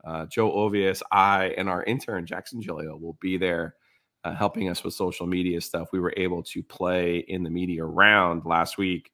Uh, 0.04 0.26
Joe 0.26 0.50
Ovies, 0.50 1.02
I, 1.10 1.54
and 1.56 1.68
our 1.68 1.82
intern 1.84 2.26
Jackson 2.26 2.60
Giglio 2.60 2.96
will 2.96 3.16
be 3.20 3.36
there 3.38 3.74
uh, 4.24 4.34
helping 4.34 4.68
us 4.68 4.84
with 4.84 4.94
social 4.94 5.26
media 5.26 5.60
stuff. 5.60 5.88
We 5.92 6.00
were 6.00 6.14
able 6.16 6.42
to 6.44 6.62
play 6.62 7.18
in 7.28 7.42
the 7.42 7.50
media 7.50 7.84
round 7.84 8.44
last 8.44 8.78
week. 8.78 9.10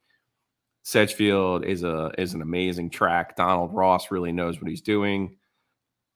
Sedgefield 0.82 1.65
is 1.65 1.82
a 1.84 2.10
is 2.19 2.34
an 2.34 2.43
amazing 2.43 2.91
track. 2.91 3.37
Donald 3.37 3.72
Ross 3.72 4.10
really 4.10 4.32
knows 4.32 4.60
what 4.60 4.70
he's 4.70 4.81
doing. 4.81 5.37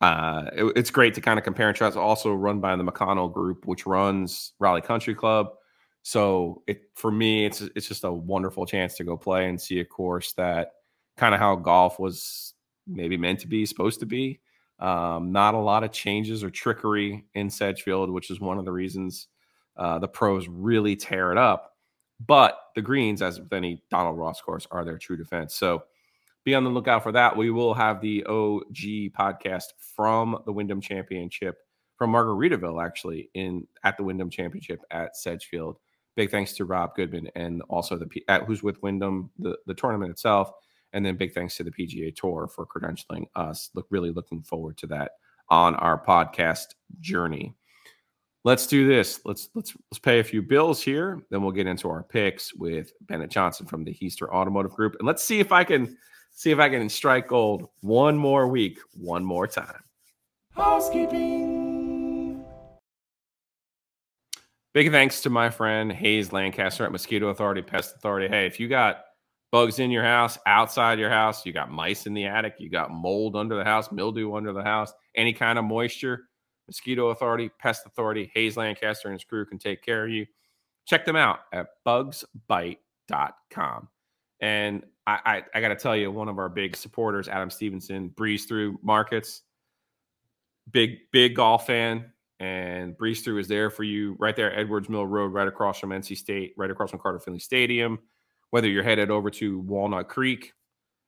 Uh, 0.01 0.51
it, 0.53 0.73
it's 0.77 0.91
great 0.91 1.15
to 1.15 1.21
kind 1.21 1.39
of 1.39 1.45
compare 1.45 1.69
and 1.69 1.77
contrast. 1.77 1.97
Also 1.97 2.33
run 2.33 2.61
by 2.61 2.75
the 2.77 2.85
McConnell 2.85 3.33
Group, 3.33 3.67
which 3.67 3.87
runs 3.87 4.53
Raleigh 4.59 4.81
Country 4.81 5.15
Club. 5.15 5.49
So 6.03 6.63
it 6.67 6.83
for 6.95 7.11
me, 7.11 7.47
it's 7.47 7.61
it's 7.61 7.89
just 7.89 8.05
a 8.05 8.13
wonderful 8.13 8.67
chance 8.67 8.95
to 8.97 9.05
go 9.05 9.17
play 9.17 9.49
and 9.49 9.61
see 9.61 9.81
a 9.81 9.85
course 9.85 10.33
that 10.35 10.73
kind 11.17 11.35
of 11.35 11.41
how 11.41 11.57
golf 11.57 11.99
was 11.99 12.55
maybe 12.87 13.17
meant 13.17 13.41
to 13.41 13.47
be, 13.49 13.65
supposed 13.65 14.01
to 14.01 14.07
be. 14.07 14.41
Um, 14.79 15.33
not 15.33 15.55
a 15.55 15.59
lot 15.59 15.85
of 15.85 15.93
changes 15.93 16.43
or 16.43 16.51
trickery 16.51 17.25
in 17.35 17.49
Sedgefield, 17.49 18.11
which 18.11 18.31
is 18.31 18.41
one 18.41 18.59
of 18.59 18.65
the 18.65 18.73
reasons 18.73 19.29
uh, 19.77 19.99
the 19.99 20.09
pros 20.09 20.49
really 20.49 20.97
tear 20.97 21.33
it 21.33 21.39
up. 21.39 21.74
But 22.21 22.59
the 22.75 22.83
greens, 22.83 23.23
as 23.23 23.41
with 23.41 23.53
any 23.53 23.83
Donald 23.91 24.19
Ross 24.19 24.41
course, 24.41 24.67
are 24.71 24.85
their 24.85 24.99
true 24.99 25.17
defense. 25.17 25.55
So 25.55 25.85
be 26.45 26.55
on 26.55 26.65
the 26.65 26.71
lookout 26.71 27.03
for 27.03 27.13
that. 27.13 27.37
We 27.37 27.51
will 27.51 27.75
have 27.75 28.01
the 28.01 28.25
OG 28.25 29.13
podcast 29.19 29.73
from 29.79 30.39
the 30.45 30.53
Wyndham 30.53 30.81
Championship 30.81 31.57
from 31.97 32.13
Margaritaville, 32.13 32.85
actually, 32.85 33.31
in 33.35 33.67
at 33.83 33.97
the 33.97 34.05
Wyndham 34.05 34.31
Championship 34.31 34.81
at 34.91 35.17
Sedgefield. 35.17 35.79
Big 36.17 36.31
thanks 36.31 36.53
to 36.55 36.65
Rob 36.65 36.95
Goodman 36.95 37.29
and 37.35 37.63
also 37.69 37.97
the 37.97 38.09
at, 38.29 38.43
who's 38.43 38.63
with 38.63 38.83
Wyndham, 38.83 39.31
the, 39.39 39.57
the 39.67 39.75
tournament 39.75 40.11
itself. 40.11 40.51
And 40.93 41.05
then 41.05 41.17
big 41.17 41.33
thanks 41.33 41.57
to 41.57 41.65
the 41.65 41.73
PGA 41.73 42.15
Tour 42.15 42.47
for 42.47 42.67
credentialing 42.67 43.27
us. 43.35 43.71
Look, 43.75 43.87
really 43.91 44.13
looking 44.13 44.43
forward 44.43 44.77
to 44.79 44.87
that 44.89 45.13
on 45.49 45.75
our 45.77 46.03
podcast 46.03 46.75
journey. 47.01 47.55
Let's 48.45 48.67
do 48.67 48.87
this. 48.87 49.21
Let's 49.25 49.49
let's 49.55 49.75
let's 49.91 49.99
pay 49.99 50.21
a 50.21 50.25
few 50.25 50.43
bills 50.43 50.83
here. 50.83 51.23
Then 51.31 51.43
we'll 51.43 51.53
get 51.53 51.67
into 51.67 51.89
our 51.89 52.03
picks 52.03 52.55
with 52.55 52.93
Bennett 53.03 53.31
Johnson 53.31 53.65
from 53.65 53.85
the 53.85 53.95
Hiester 53.95 54.29
Automotive 54.29 54.73
Group, 54.73 54.97
and 54.99 55.07
let's 55.07 55.25
see 55.25 55.41
if 55.41 55.51
I 55.51 55.65
can 55.65 55.97
see 56.31 56.51
if 56.51 56.59
I 56.59 56.69
can 56.69 56.89
strike 56.91 57.29
gold 57.29 57.69
one 57.81 58.19
more 58.19 58.47
week, 58.47 58.79
one 58.93 59.25
more 59.25 59.47
time. 59.47 59.83
Housekeeping. 60.51 62.45
Big 64.75 64.91
thanks 64.91 65.23
to 65.23 65.31
my 65.31 65.49
friend 65.49 65.91
Hayes 65.91 66.33
Lancaster 66.33 66.85
at 66.85 66.93
Mosquito 66.93 67.29
Authority 67.29 67.63
Pest 67.63 67.95
Authority. 67.97 68.29
Hey, 68.29 68.45
if 68.45 68.61
you 68.61 68.69
got 68.69 69.05
bugs 69.53 69.79
in 69.79 69.91
your 69.91 70.03
house, 70.03 70.37
outside 70.47 70.99
your 70.99 71.11
house, 71.11 71.47
you 71.47 71.53
got 71.53 71.71
mice 71.71 72.07
in 72.07 72.13
the 72.13 72.27
attic, 72.27 72.57
you 72.59 72.69
got 72.69 72.91
mold 72.91 73.37
under 73.37 73.57
the 73.57 73.65
house, 73.65 73.91
mildew 73.93 74.35
under 74.35 74.53
the 74.53 74.65
house, 74.65 74.93
any 75.15 75.33
kind 75.33 75.61
of 75.61 75.65
moisture, 75.65 76.25
Mosquito 76.67 77.09
Authority, 77.09 77.51
Pest 77.59 77.87
Authority, 77.87 78.31
Hayes 78.35 78.57
Lancaster 78.57 79.09
and 79.09 79.15
his 79.15 79.25
crew 79.25 79.45
can 79.45 79.59
take 79.59 79.83
care 79.83 80.05
of 80.05 80.11
you. 80.11 80.27
Check 80.87 81.05
them 81.05 81.17
out 81.17 81.41
at 81.53 81.67
bugsbite.com. 81.87 83.89
And 84.41 84.85
I, 85.07 85.21
I, 85.25 85.43
I 85.55 85.61
got 85.61 85.69
to 85.69 85.77
tell 85.77 85.97
you, 85.97 86.11
one 86.11 86.29
of 86.29 86.39
our 86.39 86.49
big 86.49 86.77
supporters, 86.77 87.29
Adam 87.29 87.51
Stevenson, 87.51 88.09
breeze 88.09 88.47
through 88.47 88.79
markets, 88.83 89.43
big, 90.71 90.99
big 91.13 91.37
golf 91.37 91.67
fan. 91.67 92.11
And 92.41 92.97
breeze 92.99 93.23
through 93.23 93.39
is 93.39 93.49
there 93.49 93.71
for 93.71 93.85
you 93.85 94.17
right 94.19 94.35
there, 94.35 94.53
at 94.53 94.59
Edwards 94.59 94.89
Mill 94.89 95.07
Road, 95.07 95.33
right 95.33 95.47
across 95.47 95.79
from 95.79 95.91
NC 95.91 96.17
State, 96.17 96.53
right 96.57 96.71
across 96.71 96.91
from 96.91 96.99
Carter 96.99 97.21
Finley 97.21 97.39
Stadium. 97.39 97.99
Whether 98.51 98.69
you're 98.69 98.83
headed 98.83 99.11
over 99.11 99.31
to 99.31 99.61
Walnut 99.61 100.09
Creek, 100.09 100.53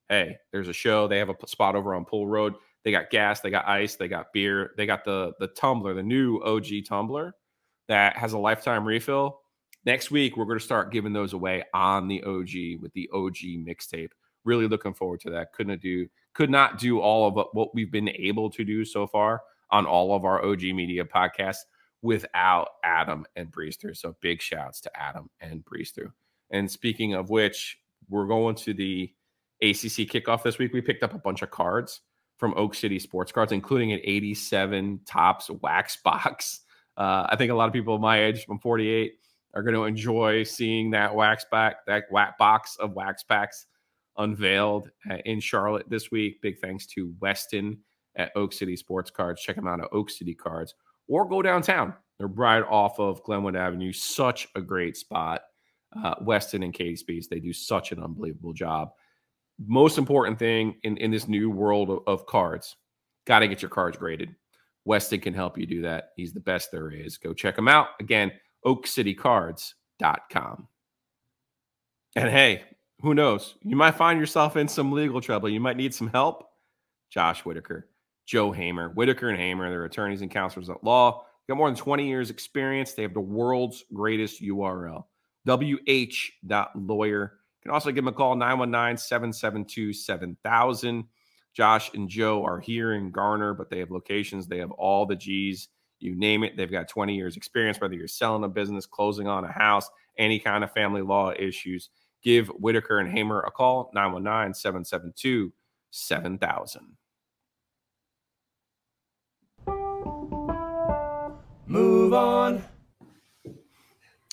hey, 0.08 0.36
there's 0.52 0.68
a 0.68 0.72
show. 0.72 1.08
They 1.08 1.18
have 1.18 1.30
a 1.30 1.46
spot 1.46 1.74
over 1.74 1.94
on 1.94 2.04
Poole 2.04 2.26
Road. 2.26 2.54
They 2.86 2.92
got 2.92 3.10
gas, 3.10 3.40
they 3.40 3.50
got 3.50 3.66
ice, 3.66 3.96
they 3.96 4.06
got 4.06 4.32
beer, 4.32 4.70
they 4.76 4.86
got 4.86 5.04
the 5.04 5.32
the 5.40 5.48
tumbler, 5.48 5.92
the 5.92 6.04
new 6.04 6.38
OG 6.38 6.66
tumbler 6.88 7.34
that 7.88 8.16
has 8.16 8.32
a 8.32 8.38
lifetime 8.38 8.86
refill. 8.86 9.40
Next 9.84 10.12
week, 10.12 10.36
we're 10.36 10.44
going 10.44 10.60
to 10.60 10.64
start 10.64 10.92
giving 10.92 11.12
those 11.12 11.32
away 11.32 11.64
on 11.74 12.06
the 12.06 12.22
OG 12.22 12.80
with 12.80 12.92
the 12.94 13.10
OG 13.12 13.66
mixtape. 13.66 14.10
Really 14.44 14.68
looking 14.68 14.94
forward 14.94 15.18
to 15.22 15.30
that. 15.30 15.52
Couldn't 15.52 15.82
do, 15.82 16.06
could 16.32 16.48
not 16.48 16.78
do 16.78 17.00
all 17.00 17.26
of 17.26 17.46
what 17.54 17.74
we've 17.74 17.90
been 17.90 18.08
able 18.08 18.50
to 18.50 18.62
do 18.62 18.84
so 18.84 19.04
far 19.08 19.42
on 19.72 19.84
all 19.84 20.14
of 20.14 20.24
our 20.24 20.44
OG 20.44 20.62
media 20.62 21.04
podcasts 21.04 21.64
without 22.02 22.68
Adam 22.84 23.26
and 23.34 23.52
Through. 23.52 23.94
So 23.94 24.14
big 24.20 24.40
shouts 24.40 24.80
to 24.82 24.96
Adam 24.96 25.28
and 25.40 25.64
Through. 25.66 26.12
And 26.50 26.70
speaking 26.70 27.14
of 27.14 27.30
which, 27.30 27.78
we're 28.08 28.28
going 28.28 28.54
to 28.54 28.72
the 28.72 29.12
ACC 29.60 30.06
kickoff 30.08 30.44
this 30.44 30.58
week. 30.58 30.72
We 30.72 30.80
picked 30.80 31.02
up 31.02 31.14
a 31.14 31.18
bunch 31.18 31.42
of 31.42 31.50
cards 31.50 32.02
from 32.38 32.54
Oak 32.56 32.74
City 32.74 32.98
Sports 32.98 33.32
Cards, 33.32 33.52
including 33.52 33.92
an 33.92 34.00
87 34.04 35.00
Topps 35.06 35.50
wax 35.62 35.96
box. 36.04 36.60
Uh, 36.96 37.26
I 37.28 37.36
think 37.36 37.50
a 37.50 37.54
lot 37.54 37.68
of 37.68 37.72
people 37.72 37.98
my 37.98 38.22
age, 38.22 38.44
from 38.44 38.58
48, 38.58 39.14
are 39.54 39.62
going 39.62 39.74
to 39.74 39.84
enjoy 39.84 40.42
seeing 40.42 40.90
that 40.90 41.14
wax 41.14 41.46
back, 41.50 41.86
that 41.86 42.04
wax 42.10 42.34
box 42.38 42.76
of 42.76 42.92
wax 42.92 43.22
packs 43.22 43.66
unveiled 44.18 44.90
uh, 45.10 45.16
in 45.24 45.40
Charlotte 45.40 45.88
this 45.88 46.10
week. 46.10 46.40
Big 46.42 46.58
thanks 46.60 46.86
to 46.86 47.14
Weston 47.20 47.78
at 48.16 48.32
Oak 48.34 48.52
City 48.52 48.76
Sports 48.76 49.10
Cards. 49.10 49.42
Check 49.42 49.56
them 49.56 49.66
out 49.66 49.80
at 49.80 49.88
Oak 49.92 50.10
City 50.10 50.34
Cards 50.34 50.74
or 51.08 51.28
go 51.28 51.42
downtown. 51.42 51.94
They're 52.18 52.28
right 52.28 52.62
off 52.62 52.98
of 52.98 53.22
Glenwood 53.24 53.56
Avenue. 53.56 53.92
Such 53.92 54.48
a 54.54 54.60
great 54.60 54.96
spot. 54.96 55.42
Uh, 55.96 56.14
Weston 56.20 56.62
and 56.62 56.74
Katie 56.74 56.96
Speeds, 56.96 57.28
they 57.28 57.40
do 57.40 57.52
such 57.52 57.92
an 57.92 58.02
unbelievable 58.02 58.52
job 58.52 58.90
most 59.64 59.98
important 59.98 60.38
thing 60.38 60.76
in, 60.82 60.96
in 60.98 61.10
this 61.10 61.28
new 61.28 61.50
world 61.50 61.90
of, 61.90 62.00
of 62.06 62.26
cards, 62.26 62.76
got 63.26 63.40
to 63.40 63.48
get 63.48 63.62
your 63.62 63.70
cards 63.70 63.96
graded. 63.96 64.34
Weston 64.84 65.20
can 65.20 65.34
help 65.34 65.58
you 65.58 65.66
do 65.66 65.82
that. 65.82 66.10
He's 66.16 66.32
the 66.32 66.40
best 66.40 66.70
there 66.70 66.90
is. 66.90 67.18
Go 67.18 67.34
check 67.34 67.58
him 67.58 67.68
out. 67.68 67.88
Again, 68.00 68.32
oakcitycards.com. 68.64 70.68
And 72.14 72.30
hey, 72.30 72.62
who 73.00 73.14
knows? 73.14 73.56
You 73.62 73.76
might 73.76 73.96
find 73.96 74.18
yourself 74.18 74.56
in 74.56 74.68
some 74.68 74.92
legal 74.92 75.20
trouble. 75.20 75.48
You 75.48 75.60
might 75.60 75.76
need 75.76 75.94
some 75.94 76.08
help. 76.08 76.48
Josh 77.10 77.44
Whitaker, 77.44 77.88
Joe 78.26 78.52
Hamer, 78.52 78.90
Whitaker 78.90 79.28
and 79.28 79.38
Hamer, 79.38 79.70
they're 79.70 79.84
attorneys 79.84 80.22
and 80.22 80.30
counselors 80.30 80.70
at 80.70 80.82
law. 80.82 81.24
They 81.46 81.52
got 81.52 81.58
more 81.58 81.68
than 81.68 81.76
20 81.76 82.08
years 82.08 82.30
experience. 82.30 82.92
They 82.92 83.02
have 83.02 83.14
the 83.14 83.20
world's 83.20 83.84
greatest 83.92 84.42
URL, 84.42 85.04
wh.lawyer 85.46 87.32
can 87.66 87.74
also 87.74 87.90
give 87.90 88.04
them 88.04 88.08
a 88.08 88.12
call 88.12 88.36
919 88.36 88.96
772 88.96 89.92
7000. 89.92 91.04
Josh 91.52 91.90
and 91.94 92.08
Joe 92.08 92.44
are 92.44 92.60
here 92.60 92.94
in 92.94 93.10
Garner, 93.10 93.54
but 93.54 93.70
they 93.70 93.78
have 93.80 93.90
locations. 93.90 94.46
They 94.46 94.58
have 94.58 94.70
all 94.72 95.04
the 95.04 95.16
G's. 95.16 95.68
You 95.98 96.14
name 96.14 96.44
it. 96.44 96.56
They've 96.56 96.70
got 96.70 96.88
20 96.88 97.16
years 97.16 97.36
experience, 97.36 97.80
whether 97.80 97.94
you're 97.94 98.06
selling 98.06 98.44
a 98.44 98.48
business, 98.48 98.86
closing 98.86 99.26
on 99.26 99.44
a 99.44 99.50
house, 99.50 99.90
any 100.18 100.38
kind 100.38 100.62
of 100.62 100.70
family 100.72 101.02
law 101.02 101.32
issues. 101.36 101.88
Give 102.22 102.48
Whitaker 102.48 103.00
and 103.00 103.10
Hamer 103.10 103.40
a 103.40 103.50
call 103.50 103.90
919 103.94 104.54
772 104.54 105.52
7000. 105.90 106.96
Move 111.66 112.12
on. 112.12 112.62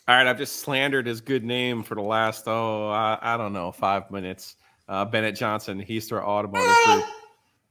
All 0.06 0.16
right, 0.16 0.28
I've 0.28 0.38
just 0.38 0.58
slandered 0.58 1.08
his 1.08 1.22
good 1.22 1.46
name 1.46 1.82
for 1.82 1.96
the 1.96 2.02
last 2.02 2.44
oh 2.48 2.90
I, 2.90 3.18
I 3.22 3.38
don't 3.38 3.54
know 3.54 3.72
five 3.72 4.12
minutes. 4.12 4.58
Uh, 4.90 5.06
Bennett 5.06 5.36
Johnson, 5.36 5.82
Hiester 5.82 6.22
Automotive 6.22 6.76
Group. 6.86 7.06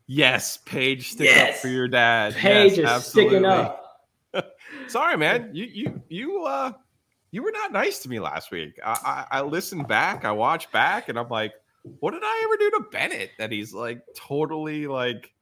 Yes, 0.06 0.56
Paige, 0.64 1.10
stick 1.10 1.26
yes. 1.26 1.56
up 1.56 1.60
for 1.60 1.68
your 1.68 1.88
dad. 1.88 2.32
Paige 2.34 2.78
yes, 2.78 3.02
is 3.02 3.10
sticking 3.10 3.44
up. 3.44 4.02
Sorry, 4.88 5.16
man. 5.16 5.50
You 5.54 5.66
you 5.66 6.02
you 6.08 6.44
uh 6.44 6.72
you 7.32 7.42
were 7.42 7.52
not 7.52 7.70
nice 7.70 7.98
to 8.00 8.08
me 8.08 8.18
last 8.18 8.50
week. 8.50 8.78
I, 8.82 9.26
I 9.30 9.38
I 9.38 9.42
listened 9.42 9.86
back, 9.86 10.24
I 10.24 10.32
watched 10.32 10.72
back, 10.72 11.10
and 11.10 11.18
I'm 11.18 11.28
like, 11.28 11.52
what 12.00 12.12
did 12.12 12.22
I 12.24 12.42
ever 12.44 12.56
do 12.56 12.70
to 12.70 12.90
Bennett 12.90 13.30
that 13.38 13.52
he's 13.52 13.74
like 13.74 14.02
totally 14.16 14.86
like 14.86 15.34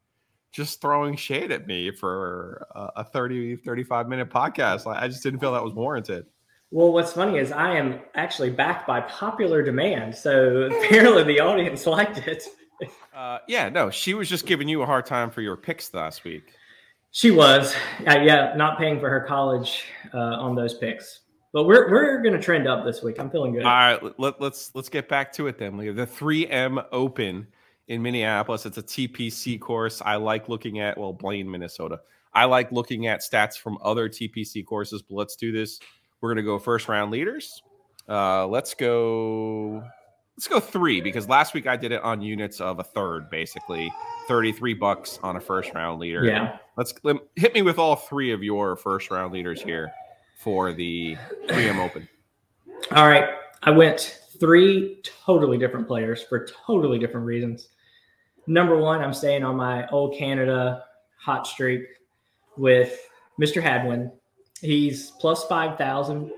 just 0.51 0.81
throwing 0.81 1.15
shade 1.15 1.53
at 1.53 1.69
me 1.69 1.93
for 1.93 2.67
a, 2.75 2.91
a 2.97 3.05
30 3.05 3.57
35 3.57 4.09
minute 4.09 4.29
podcast? 4.29 4.93
I 4.93 5.07
just 5.07 5.23
didn't 5.23 5.39
feel 5.39 5.53
that 5.53 5.63
was 5.63 5.73
warranted. 5.73 6.27
Well, 6.73 6.93
what's 6.93 7.13
funny 7.13 7.39
is 7.39 7.51
I 7.51 7.77
am 7.77 8.01
actually 8.15 8.51
backed 8.51 8.87
by 8.87 9.01
popular 9.01 9.63
demand. 9.63 10.15
So 10.15 10.63
apparently 10.63 11.25
the 11.25 11.41
audience 11.41 11.87
liked 11.87 12.19
it. 12.19 12.45
Uh, 13.15 13.39
yeah, 13.49 13.69
no, 13.69 13.91
she 13.91 14.15
was 14.15 14.29
just 14.29 14.47
giving 14.47 14.69
you 14.69 14.83
a 14.83 14.87
hard 14.87 15.05
time 15.05 15.31
for 15.31 15.43
your 15.43 15.57
picks 15.57 15.93
last 15.93 16.25
week. 16.25 16.55
She 17.11 17.33
was, 17.33 17.75
uh, 18.07 18.21
yeah, 18.21 18.55
not 18.57 18.79
paying 18.79 19.01
for 19.01 19.11
her 19.11 19.21
college 19.23 19.85
uh, 20.15 20.17
on 20.17 20.55
those 20.55 20.75
picks. 20.75 21.21
But 21.53 21.65
we're 21.65 21.91
we're 21.91 22.23
going 22.23 22.35
to 22.35 22.41
trend 22.41 22.69
up 22.69 22.85
this 22.85 23.03
week. 23.03 23.19
I'm 23.19 23.29
feeling 23.29 23.53
good. 23.53 23.65
All 23.65 23.73
right, 23.73 24.21
let, 24.21 24.41
let's 24.41 24.71
let's 24.75 24.89
get 24.89 25.09
back 25.09 25.33
to 25.33 25.49
it 25.49 25.59
then. 25.59 25.77
The 25.77 26.07
3M 26.07 26.87
Open 26.93 27.49
in 27.89 28.01
Minneapolis. 28.01 28.65
It's 28.67 28.79
a 28.79 28.83
TPC 28.83 29.61
course. 29.61 30.01
I 30.01 30.15
like 30.15 30.49
looking 30.49 30.79
at 30.79 30.97
well, 30.97 31.13
Blaine, 31.13 31.51
Minnesota. 31.51 32.01
I 32.33 32.45
like 32.45 32.71
looking 32.71 33.09
at 33.09 33.21
stats 33.21 33.59
from 33.59 33.79
other 33.83 34.09
TPC 34.09 34.65
courses. 34.65 35.03
But 35.03 35.17
let's 35.17 35.35
do 35.35 35.51
this 35.51 35.81
we're 36.21 36.31
gonna 36.31 36.43
go 36.43 36.59
first 36.59 36.89
round 36.89 37.11
leaders. 37.11 37.63
Uh, 38.09 38.47
let's 38.47 38.75
go. 38.75 39.83
Let's 40.37 40.49
go 40.49 40.59
three 40.59 41.01
because 41.01 41.29
last 41.29 41.53
week 41.53 41.67
I 41.67 41.77
did 41.77 41.93
it 41.93 42.03
on 42.03 42.23
units 42.23 42.61
of 42.61 42.79
a 42.79 42.85
third, 42.85 43.29
basically 43.31 43.93
thirty-three 44.27 44.75
bucks 44.75 45.19
on 45.23 45.37
a 45.37 45.41
first 45.41 45.73
round 45.75 46.01
leader. 46.01 46.25
Yeah. 46.25 46.59
Let's 46.77 46.95
let, 47.03 47.17
hit 47.37 47.55
me 47.55 47.63
with 47.63 47.79
all 47.79 47.97
three 47.97 48.33
of 48.33 48.43
your 48.43 48.77
first 48.77 49.11
round 49.11 49.33
leaders 49.33 49.61
here 49.63 49.93
for 50.41 50.73
the 50.73 51.17
3M 51.49 51.85
Open. 51.85 52.09
All 52.93 53.07
right, 53.07 53.29
I 53.63 53.71
went 53.71 54.21
three 54.41 55.03
totally 55.03 55.59
different 55.59 55.87
players 55.87 56.23
for 56.23 56.47
totally 56.67 56.99
different 56.99 57.27
reasons. 57.27 57.69
Number 58.47 58.79
one, 58.79 59.03
I'm 59.03 59.13
staying 59.13 59.45
on 59.45 59.57
my 59.57 59.87
old 59.89 60.17
Canada 60.17 60.85
hot 61.19 61.47
streak 61.47 61.83
with 62.57 62.99
Mr. 63.39 63.63
Hadwin. 63.63 64.11
He's 64.61 65.11
plus 65.13 65.45
5,000. 65.45 66.31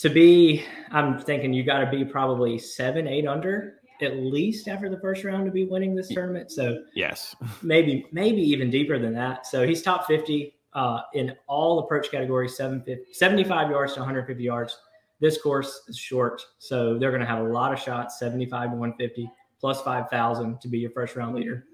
To 0.00 0.10
be, 0.10 0.64
I'm 0.90 1.18
thinking 1.18 1.52
you 1.52 1.64
got 1.64 1.78
to 1.80 1.90
be 1.90 2.04
probably 2.04 2.58
seven, 2.58 3.08
eight 3.08 3.26
under 3.26 3.74
at 4.02 4.16
least 4.18 4.68
after 4.68 4.90
the 4.90 5.00
first 5.00 5.24
round 5.24 5.46
to 5.46 5.50
be 5.50 5.64
winning 5.64 5.94
this 5.94 6.08
tournament. 6.08 6.50
So, 6.50 6.84
yes, 6.94 7.34
maybe, 7.62 8.06
maybe 8.12 8.42
even 8.42 8.70
deeper 8.70 8.98
than 8.98 9.14
that. 9.14 9.46
So, 9.46 9.66
he's 9.66 9.82
top 9.82 10.06
50 10.06 10.54
uh, 10.74 11.00
in 11.14 11.34
all 11.46 11.78
approach 11.78 12.10
categories 12.10 12.56
75 12.56 13.70
yards 13.70 13.94
to 13.94 14.00
150 14.00 14.42
yards. 14.42 14.78
This 15.18 15.40
course 15.40 15.80
is 15.88 15.96
short. 15.96 16.42
So, 16.58 16.98
they're 16.98 17.10
going 17.10 17.22
to 17.22 17.26
have 17.26 17.40
a 17.40 17.48
lot 17.48 17.72
of 17.72 17.78
shots 17.78 18.18
75 18.18 18.72
to 18.72 18.76
150 18.76 19.30
plus 19.60 19.80
5,000 19.80 20.60
to 20.60 20.68
be 20.68 20.78
your 20.78 20.90
first 20.90 21.16
round 21.16 21.34
leader. 21.34 21.64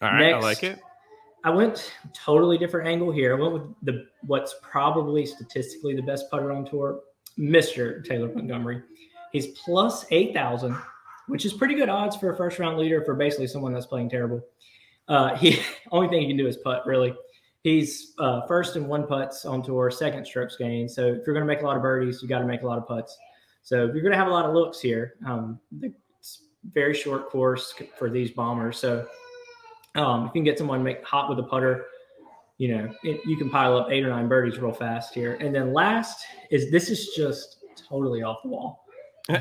All 0.00 0.10
right. 0.10 0.30
Next, 0.30 0.36
I 0.36 0.40
like 0.40 0.62
it. 0.62 0.80
I 1.44 1.50
went 1.50 1.92
totally 2.12 2.56
different 2.56 2.88
angle 2.88 3.10
here. 3.10 3.36
I 3.36 3.40
went 3.40 3.52
with 3.52 3.74
the 3.82 4.06
what's 4.26 4.54
probably 4.62 5.26
statistically 5.26 5.94
the 5.94 6.02
best 6.02 6.30
putter 6.30 6.52
on 6.52 6.64
tour, 6.64 7.00
Mr. 7.38 8.04
Taylor 8.04 8.32
Montgomery. 8.32 8.82
He's 9.32 9.48
plus 9.48 10.04
eight 10.10 10.34
thousand, 10.34 10.76
which 11.26 11.44
is 11.44 11.52
pretty 11.52 11.74
good 11.74 11.88
odds 11.88 12.16
for 12.16 12.32
a 12.32 12.36
first 12.36 12.58
round 12.58 12.78
leader 12.78 13.02
for 13.04 13.14
basically 13.14 13.48
someone 13.48 13.72
that's 13.72 13.86
playing 13.86 14.10
terrible. 14.10 14.40
Uh, 15.08 15.34
he 15.36 15.60
only 15.90 16.08
thing 16.08 16.20
he 16.20 16.28
can 16.28 16.36
do 16.36 16.46
is 16.46 16.56
putt. 16.56 16.86
Really, 16.86 17.14
he's 17.64 18.12
uh, 18.18 18.46
first 18.46 18.76
in 18.76 18.86
one 18.86 19.06
putts 19.06 19.44
on 19.44 19.62
tour, 19.62 19.90
second 19.90 20.24
strokes 20.24 20.56
gained. 20.56 20.90
So 20.90 21.06
if 21.06 21.26
you're 21.26 21.34
going 21.34 21.46
to 21.46 21.52
make 21.52 21.62
a 21.62 21.66
lot 21.66 21.76
of 21.76 21.82
birdies, 21.82 22.22
you 22.22 22.28
got 22.28 22.38
to 22.38 22.46
make 22.46 22.62
a 22.62 22.66
lot 22.66 22.78
of 22.78 22.86
putts. 22.86 23.16
So 23.62 23.84
you're 23.86 24.02
going 24.02 24.12
to 24.12 24.18
have 24.18 24.28
a 24.28 24.32
lot 24.32 24.44
of 24.44 24.54
looks 24.54 24.80
here, 24.80 25.14
um, 25.26 25.58
very 26.72 26.94
short 26.94 27.30
course 27.30 27.74
for 27.96 28.10
these 28.10 28.30
bombers. 28.30 28.78
So 28.78 29.06
um, 29.94 30.22
if 30.22 30.26
you 30.26 30.32
can 30.32 30.44
get 30.44 30.58
someone 30.58 30.82
make 30.82 31.04
hot 31.04 31.28
with 31.28 31.38
a 31.38 31.42
putter, 31.42 31.86
you 32.58 32.76
know, 32.76 32.92
it, 33.02 33.20
you 33.26 33.36
can 33.36 33.50
pile 33.50 33.76
up 33.76 33.88
eight 33.90 34.04
or 34.04 34.10
nine 34.10 34.28
birdies 34.28 34.58
real 34.58 34.72
fast 34.72 35.14
here. 35.14 35.36
And 35.40 35.54
then 35.54 35.72
last 35.72 36.24
is 36.50 36.70
this 36.70 36.90
is 36.90 37.08
just 37.08 37.64
totally 37.76 38.22
off 38.22 38.38
the 38.42 38.48
wall. 38.48 38.84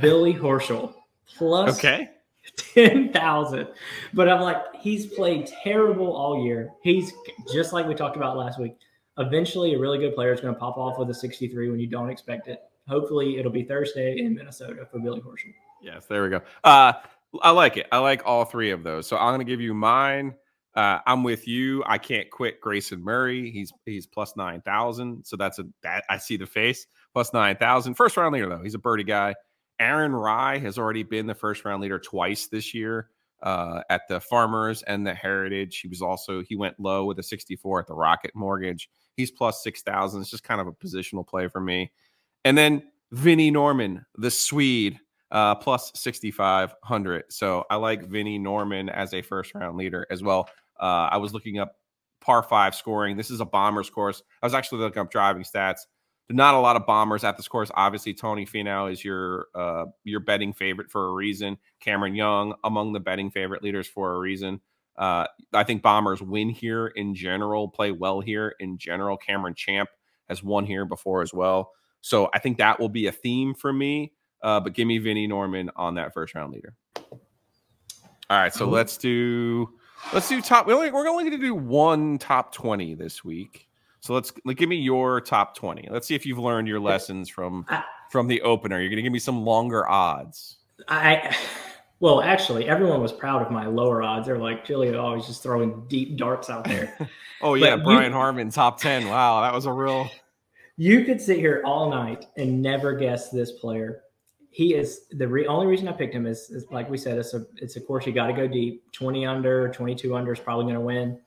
Billy 0.01 0.33
Horschel 0.33 0.93
plus 1.37 1.77
okay. 1.77 2.09
10,000. 2.57 3.67
But 4.13 4.29
I'm 4.29 4.41
like, 4.41 4.57
he's 4.79 5.05
played 5.05 5.47
terrible 5.63 6.15
all 6.15 6.43
year. 6.43 6.71
He's 6.83 7.13
just 7.53 7.73
like 7.73 7.87
we 7.87 7.95
talked 7.95 8.15
about 8.15 8.37
last 8.37 8.59
week, 8.59 8.75
Eventually, 9.17 9.73
a 9.73 9.79
really 9.79 9.97
good 9.97 10.15
player 10.15 10.33
is 10.33 10.39
going 10.39 10.53
to 10.53 10.59
pop 10.59 10.77
off 10.77 10.97
with 10.97 11.09
a 11.09 11.13
63 11.13 11.69
when 11.69 11.79
you 11.79 11.87
don't 11.87 12.09
expect 12.09 12.47
it. 12.47 12.61
Hopefully, 12.87 13.37
it'll 13.37 13.51
be 13.51 13.63
Thursday 13.63 14.19
in 14.19 14.33
Minnesota 14.33 14.87
for 14.89 14.99
Billy 14.99 15.19
Horschel. 15.19 15.53
Yes, 15.81 16.05
there 16.05 16.23
we 16.23 16.29
go. 16.29 16.41
Uh, 16.63 16.93
I 17.41 17.51
like 17.51 17.77
it. 17.77 17.87
I 17.91 17.99
like 17.99 18.23
all 18.25 18.45
three 18.45 18.71
of 18.71 18.83
those. 18.83 19.07
So 19.07 19.17
I'm 19.17 19.29
going 19.29 19.45
to 19.45 19.51
give 19.51 19.61
you 19.61 19.73
mine. 19.73 20.35
Uh, 20.75 20.99
I'm 21.05 21.23
with 21.23 21.47
you. 21.47 21.83
I 21.85 21.97
can't 21.97 22.29
quit 22.29 22.61
Grayson 22.61 23.03
Murray. 23.03 23.51
He's 23.51 23.73
he's 23.85 24.07
plus 24.07 24.35
nine 24.37 24.61
thousand. 24.61 25.25
So 25.25 25.35
that's 25.35 25.59
a 25.59 25.65
that 25.83 26.05
I 26.09 26.17
see 26.17 26.37
the 26.37 26.45
face 26.45 26.87
plus 27.13 27.33
nine 27.33 27.57
thousand. 27.57 27.95
First 27.95 28.15
round 28.15 28.33
leader 28.33 28.47
though. 28.47 28.63
He's 28.63 28.75
a 28.75 28.79
birdie 28.79 29.03
guy. 29.03 29.35
Aaron 29.79 30.13
Rai 30.13 30.59
has 30.59 30.77
already 30.77 31.03
been 31.03 31.27
the 31.27 31.35
first 31.35 31.65
round 31.65 31.81
leader 31.81 31.99
twice 31.99 32.47
this 32.47 32.73
year 32.73 33.09
uh, 33.43 33.81
at 33.89 34.07
the 34.07 34.21
Farmers 34.21 34.83
and 34.83 35.05
the 35.05 35.13
Heritage. 35.13 35.79
He 35.79 35.87
was 35.87 36.01
also 36.01 36.41
he 36.41 36.55
went 36.55 36.79
low 36.79 37.05
with 37.05 37.19
a 37.19 37.23
64 37.23 37.81
at 37.81 37.87
the 37.87 37.93
Rocket 37.93 38.31
Mortgage. 38.33 38.89
He's 39.17 39.31
plus 39.31 39.63
six 39.63 39.81
thousand. 39.81 40.21
It's 40.21 40.31
just 40.31 40.43
kind 40.43 40.61
of 40.61 40.67
a 40.67 40.71
positional 40.71 41.27
play 41.27 41.49
for 41.49 41.59
me. 41.59 41.91
And 42.45 42.57
then 42.57 42.83
Vinnie 43.11 43.51
Norrman, 43.51 44.05
the 44.15 44.31
Swede, 44.31 44.99
uh, 45.31 45.55
plus 45.55 45.91
6,500. 45.95 47.23
So 47.29 47.63
I 47.69 47.75
like 47.75 48.07
Vinnie 48.07 48.39
Norrman 48.39 48.89
as 48.89 49.13
a 49.13 49.21
first 49.21 49.53
round 49.55 49.77
leader 49.77 50.05
as 50.09 50.21
well. 50.21 50.49
Uh, 50.79 51.09
I 51.11 51.17
was 51.17 51.33
looking 51.33 51.59
up 51.59 51.75
par 52.19 52.43
five 52.43 52.75
scoring. 52.75 53.17
This 53.17 53.31
is 53.31 53.39
a 53.39 53.45
bombers 53.45 53.89
course. 53.89 54.21
I 54.41 54.45
was 54.45 54.53
actually 54.53 54.79
looking 54.79 55.01
up 55.01 55.11
driving 55.11 55.43
stats. 55.43 55.81
Not 56.29 56.53
a 56.53 56.59
lot 56.59 56.75
of 56.75 56.85
bombers 56.85 57.23
at 57.23 57.35
this 57.35 57.47
course. 57.47 57.71
Obviously, 57.73 58.13
Tony 58.13 58.45
Finau 58.45 58.91
is 58.91 59.03
your 59.03 59.47
uh, 59.53 59.85
your 60.03 60.21
betting 60.21 60.53
favorite 60.53 60.89
for 60.89 61.07
a 61.07 61.11
reason. 61.11 61.57
Cameron 61.81 62.15
Young 62.15 62.53
among 62.63 62.93
the 62.93 62.99
betting 62.99 63.31
favorite 63.31 63.63
leaders 63.63 63.87
for 63.87 64.13
a 64.13 64.19
reason. 64.19 64.61
Uh, 64.97 65.25
I 65.53 65.63
think 65.63 65.81
bombers 65.81 66.21
win 66.21 66.49
here 66.49 66.87
in 66.87 67.15
general, 67.15 67.67
play 67.67 67.91
well 67.91 68.21
here 68.21 68.55
in 68.59 68.77
general. 68.77 69.17
Cameron 69.17 69.55
Champ 69.55 69.89
has 70.29 70.43
won 70.43 70.65
here 70.65 70.85
before 70.85 71.21
as 71.21 71.33
well. 71.33 71.71
So 72.01 72.29
I 72.33 72.39
think 72.39 72.57
that 72.57 72.79
will 72.79 72.89
be 72.89 73.07
a 73.07 73.11
theme 73.11 73.53
for 73.53 73.73
me. 73.73 74.13
Uh, 74.43 74.59
but 74.59 74.73
give 74.73 74.87
me 74.87 74.97
Vinnie 74.97 75.27
Norrman 75.27 75.69
on 75.75 75.95
that 75.95 76.13
first 76.13 76.35
round 76.35 76.53
leader. 76.53 76.73
All 78.31 78.39
right, 78.39 78.53
so 78.53 78.67
let's 78.67 78.97
do 78.97 79.69
let's 80.13 80.29
do 80.29 80.41
top. 80.41 80.65
We 80.65 80.73
only, 80.73 80.89
we're 80.91 81.07
only 81.07 81.25
going 81.25 81.39
to 81.39 81.45
do 81.45 81.53
one 81.53 82.17
top 82.17 82.53
twenty 82.53 82.95
this 82.95 83.23
week. 83.23 83.67
So 83.99 84.13
let's 84.13 84.31
like, 84.45 84.57
give 84.57 84.69
me 84.69 84.77
your 84.77 85.21
top 85.21 85.55
twenty. 85.55 85.87
Let's 85.91 86.07
see 86.07 86.15
if 86.15 86.25
you've 86.25 86.39
learned 86.39 86.67
your 86.67 86.79
lessons 86.79 87.29
from 87.29 87.65
from 88.09 88.27
the 88.27 88.41
opener. 88.41 88.79
You're 88.79 88.89
going 88.89 88.97
to 88.97 89.03
give 89.03 89.13
me 89.13 89.19
some 89.19 89.43
longer 89.43 89.87
odds. 89.87 90.57
I 90.87 91.35
well, 91.99 92.21
actually, 92.21 92.67
everyone 92.67 92.99
was 92.99 93.11
proud 93.11 93.43
of 93.43 93.51
my 93.51 93.67
lower 93.67 94.01
odds. 94.01 94.25
They're 94.25 94.39
like, 94.39 94.65
Julia 94.65 94.97
always 94.97 95.27
just 95.27 95.43
throwing 95.43 95.85
deep 95.87 96.17
darts 96.17 96.49
out 96.49 96.63
there. 96.63 96.97
oh 97.41 97.53
yeah, 97.53 97.75
Brian 97.75 98.11
Harman 98.11 98.49
top 98.49 98.79
ten. 98.79 99.07
Wow, 99.07 99.41
that 99.41 99.53
was 99.53 99.65
a 99.65 99.71
real. 99.71 100.09
You 100.77 101.05
could 101.05 101.21
sit 101.21 101.37
here 101.37 101.61
all 101.63 101.91
night 101.91 102.25
and 102.37 102.59
never 102.61 102.95
guess 102.95 103.29
this 103.29 103.51
player 103.51 104.01
he 104.51 104.75
is 104.75 105.07
the 105.11 105.27
re- 105.27 105.47
only 105.47 105.65
reason 105.65 105.87
I 105.87 105.93
picked 105.93 106.13
him 106.13 106.27
is, 106.27 106.49
is, 106.49 106.65
like 106.71 106.89
we 106.89 106.97
said, 106.97 107.17
it's 107.17 107.33
a 107.33 107.45
it's 107.55 107.77
a 107.77 107.81
course 107.81 108.05
you 108.05 108.11
got 108.11 108.27
to 108.27 108.33
go 108.33 108.47
deep. 108.47 108.91
Twenty 108.91 109.25
under, 109.25 109.69
twenty 109.69 109.95
two 109.95 110.15
under 110.15 110.33
is 110.33 110.39
probably 110.39 110.65
going 110.65 110.75
to 110.75 110.81
win. 110.81 111.19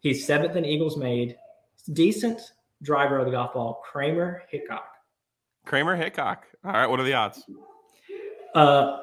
He's 0.00 0.26
seventh 0.26 0.54
in 0.54 0.64
Eagles 0.64 0.96
made, 0.96 1.36
decent 1.94 2.40
driver 2.82 3.18
of 3.18 3.24
the 3.24 3.32
golf 3.32 3.54
ball. 3.54 3.82
Kramer 3.90 4.42
Hickok. 4.50 4.86
Kramer 5.64 5.96
Hickok. 5.96 6.46
All 6.64 6.72
right, 6.72 6.86
what 6.86 7.00
are 7.00 7.04
the 7.04 7.14
odds? 7.14 7.44
Uh, 8.54 8.98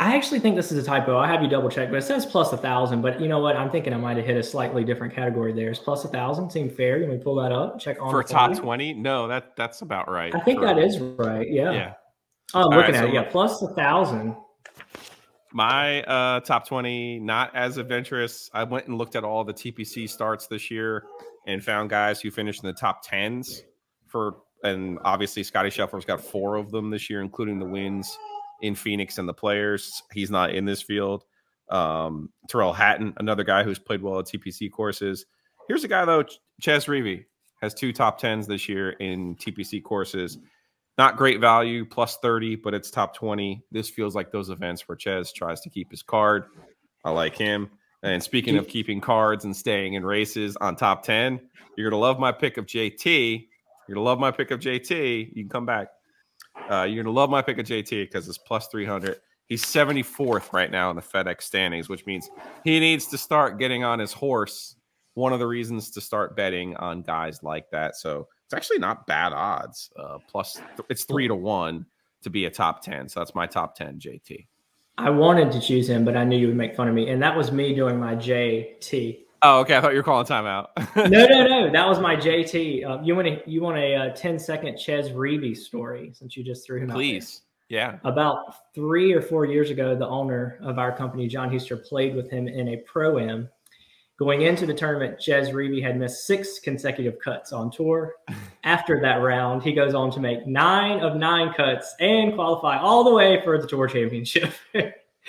I 0.00 0.16
actually 0.16 0.40
think 0.40 0.56
this 0.56 0.70
is 0.72 0.82
a 0.82 0.86
typo. 0.86 1.18
I 1.18 1.26
have 1.26 1.42
you 1.42 1.48
double 1.48 1.68
check, 1.68 1.90
but 1.90 1.96
it 1.96 2.02
says 2.02 2.24
plus 2.24 2.52
a 2.52 2.56
thousand. 2.56 3.02
But 3.02 3.20
you 3.20 3.28
know 3.28 3.40
what? 3.40 3.56
I'm 3.56 3.68
thinking 3.70 3.92
I 3.92 3.96
might 3.96 4.16
have 4.16 4.24
hit 4.24 4.36
a 4.36 4.42
slightly 4.42 4.84
different 4.84 5.12
category 5.12 5.52
there. 5.52 5.70
Is 5.70 5.78
plus 5.78 6.04
a 6.04 6.08
thousand 6.08 6.50
seem 6.50 6.70
fair? 6.70 7.00
Can 7.00 7.10
we 7.10 7.18
pull 7.18 7.34
that 7.36 7.52
up? 7.52 7.78
Check 7.80 8.00
on 8.00 8.10
for 8.10 8.22
top 8.22 8.56
twenty. 8.56 8.94
No, 8.94 9.28
that 9.28 9.56
that's 9.56 9.82
about 9.82 10.08
right. 10.08 10.34
I 10.34 10.40
think 10.40 10.60
for, 10.60 10.66
that 10.66 10.78
is 10.78 10.98
right. 10.98 11.50
Yeah. 11.50 11.72
Yeah. 11.72 11.94
Oh, 12.54 12.70
I'm 12.70 12.76
looking 12.76 12.94
right, 12.94 12.94
at 12.94 13.00
so 13.02 13.08
it. 13.08 13.14
Yeah, 13.14 13.24
plus 13.24 13.62
a 13.62 13.68
thousand. 13.74 14.34
My 15.52 16.02
uh, 16.02 16.40
top 16.40 16.66
20, 16.66 17.20
not 17.20 17.54
as 17.54 17.78
adventurous. 17.78 18.50
I 18.52 18.64
went 18.64 18.86
and 18.86 18.98
looked 18.98 19.16
at 19.16 19.24
all 19.24 19.44
the 19.44 19.54
TPC 19.54 20.08
starts 20.08 20.46
this 20.46 20.70
year 20.70 21.04
and 21.46 21.62
found 21.64 21.90
guys 21.90 22.20
who 22.20 22.30
finished 22.30 22.62
in 22.62 22.68
the 22.68 22.74
top 22.74 23.04
10s 23.06 23.62
for, 24.06 24.36
and 24.62 24.98
obviously 25.04 25.42
Scotty 25.42 25.70
Scheffler's 25.70 26.04
got 26.04 26.20
four 26.20 26.56
of 26.56 26.70
them 26.70 26.90
this 26.90 27.08
year, 27.08 27.22
including 27.22 27.58
the 27.58 27.66
wins 27.66 28.16
in 28.60 28.74
Phoenix 28.74 29.18
and 29.18 29.28
the 29.28 29.34
players. 29.34 30.02
He's 30.12 30.30
not 30.30 30.54
in 30.54 30.64
this 30.64 30.82
field. 30.82 31.24
Um, 31.70 32.30
Tyrrell 32.48 32.72
Hatton, 32.72 33.14
another 33.18 33.44
guy 33.44 33.62
who's 33.62 33.78
played 33.78 34.02
well 34.02 34.18
at 34.18 34.26
TPC 34.26 34.70
courses. 34.70 35.26
Here's 35.66 35.84
a 35.84 35.88
guy, 35.88 36.04
though, 36.04 36.24
Chez 36.60 36.86
Reavie 36.86 37.24
has 37.60 37.74
two 37.74 37.92
top 37.92 38.20
10s 38.20 38.46
this 38.46 38.68
year 38.68 38.90
in 38.90 39.34
TPC 39.36 39.82
courses 39.82 40.38
not 40.98 41.16
great 41.16 41.40
value, 41.40 41.84
plus 41.84 42.18
30, 42.18 42.56
but 42.56 42.74
it's 42.74 42.90
top 42.90 43.14
20. 43.14 43.62
This 43.70 43.88
feels 43.88 44.16
like 44.16 44.32
those 44.32 44.50
events 44.50 44.88
where 44.88 44.98
Chez 44.98 45.32
tries 45.32 45.60
to 45.60 45.70
keep 45.70 45.90
his 45.90 46.02
card. 46.02 46.46
I 47.04 47.10
like 47.10 47.36
him. 47.36 47.70
And 48.02 48.22
speaking 48.22 48.56
of 48.56 48.68
keeping 48.68 49.00
cards 49.00 49.44
and 49.44 49.56
staying 49.56 49.94
in 49.94 50.04
races 50.04 50.56
on 50.56 50.76
top 50.76 51.04
10, 51.04 51.40
you're 51.76 51.88
going 51.88 51.98
to 51.98 52.04
love 52.04 52.18
my 52.18 52.32
pick 52.32 52.56
of 52.56 52.66
JT. 52.66 53.46
You're 53.88 53.94
going 53.94 54.02
to 54.02 54.08
love 54.08 54.18
my 54.18 54.30
pick 54.30 54.50
of 54.50 54.60
JT. 54.60 55.28
You 55.34 55.42
can 55.42 55.48
come 55.48 55.66
back. 55.66 55.88
Uh, 56.70 56.82
you're 56.82 57.02
going 57.02 57.04
to 57.06 57.10
love 57.12 57.30
my 57.30 57.42
pick 57.42 57.58
of 57.58 57.66
JT 57.66 57.90
because 57.90 58.28
it's 58.28 58.38
plus 58.38 58.68
300. 58.68 59.18
He's 59.46 59.64
74th 59.64 60.52
right 60.52 60.70
now 60.70 60.90
in 60.90 60.96
the 60.96 61.02
FedEx 61.02 61.42
standings, 61.42 61.88
which 61.88 62.04
means 62.06 62.28
he 62.64 62.78
needs 62.80 63.06
to 63.06 63.18
start 63.18 63.58
getting 63.58 63.82
on 63.82 63.98
his 63.98 64.12
horse. 64.12 64.76
One 65.14 65.32
of 65.32 65.38
the 65.38 65.46
reasons 65.46 65.90
to 65.92 66.00
start 66.00 66.36
betting 66.36 66.76
on 66.76 67.02
guys 67.02 67.42
like 67.42 67.70
that. 67.70 67.96
So 67.96 68.28
it's 68.48 68.54
actually 68.54 68.78
not 68.78 69.06
bad 69.06 69.34
odds. 69.34 69.90
Uh, 69.94 70.16
plus, 70.26 70.54
th- 70.54 70.86
it's 70.88 71.04
three 71.04 71.28
to 71.28 71.34
one 71.34 71.84
to 72.22 72.30
be 72.30 72.46
a 72.46 72.50
top 72.50 72.82
10. 72.82 73.10
So 73.10 73.20
that's 73.20 73.34
my 73.34 73.46
top 73.46 73.74
10, 73.74 74.00
JT. 74.00 74.46
I 74.96 75.10
wanted 75.10 75.52
to 75.52 75.60
choose 75.60 75.86
him, 75.86 76.02
but 76.02 76.16
I 76.16 76.24
knew 76.24 76.38
you 76.38 76.46
would 76.46 76.56
make 76.56 76.74
fun 76.74 76.88
of 76.88 76.94
me. 76.94 77.10
And 77.10 77.22
that 77.22 77.36
was 77.36 77.52
me 77.52 77.74
doing 77.74 78.00
my 78.00 78.16
JT. 78.16 79.18
Oh, 79.42 79.60
okay. 79.60 79.76
I 79.76 79.82
thought 79.82 79.90
you 79.90 79.98
were 79.98 80.02
calling 80.02 80.24
timeout. 80.24 80.68
no, 80.96 81.26
no, 81.26 81.46
no. 81.46 81.70
That 81.72 81.86
was 81.86 82.00
my 82.00 82.16
JT. 82.16 82.88
Uh, 82.88 83.02
you 83.02 83.14
want 83.14 83.28
a 83.28 83.42
you 83.46 83.60
want 83.60 83.76
a 83.76 83.94
uh, 83.94 84.14
10 84.14 84.38
second 84.38 84.80
Chez 84.80 85.10
Reavie 85.10 85.54
story 85.54 86.12
since 86.14 86.34
you 86.34 86.42
just 86.42 86.64
threw 86.64 86.80
him 86.80 86.90
out. 86.90 86.94
Please. 86.94 87.42
Yeah. 87.68 87.98
About 88.04 88.74
three 88.74 89.12
or 89.12 89.20
four 89.20 89.44
years 89.44 89.68
ago, 89.68 89.94
the 89.94 90.08
owner 90.08 90.58
of 90.62 90.78
our 90.78 90.96
company, 90.96 91.28
John 91.28 91.50
Hiester, 91.50 91.86
played 91.86 92.16
with 92.16 92.30
him 92.30 92.48
in 92.48 92.68
a 92.68 92.78
pro 92.78 93.18
am 93.18 93.50
Going 94.18 94.42
into 94.42 94.66
the 94.66 94.74
tournament, 94.74 95.22
Chez 95.22 95.50
Reavie 95.50 95.80
had 95.80 95.96
missed 95.96 96.26
six 96.26 96.58
consecutive 96.58 97.20
cuts 97.20 97.52
on 97.52 97.70
tour. 97.70 98.14
After 98.64 99.00
that 99.00 99.16
round, 99.16 99.62
he 99.62 99.72
goes 99.72 99.94
on 99.94 100.10
to 100.10 100.18
make 100.18 100.44
nine 100.44 100.98
of 100.98 101.14
nine 101.14 101.52
cuts 101.54 101.94
and 102.00 102.34
qualify 102.34 102.78
all 102.78 103.04
the 103.04 103.14
way 103.14 103.40
for 103.44 103.62
the 103.62 103.68
tour 103.68 103.86
championship. 103.86 104.52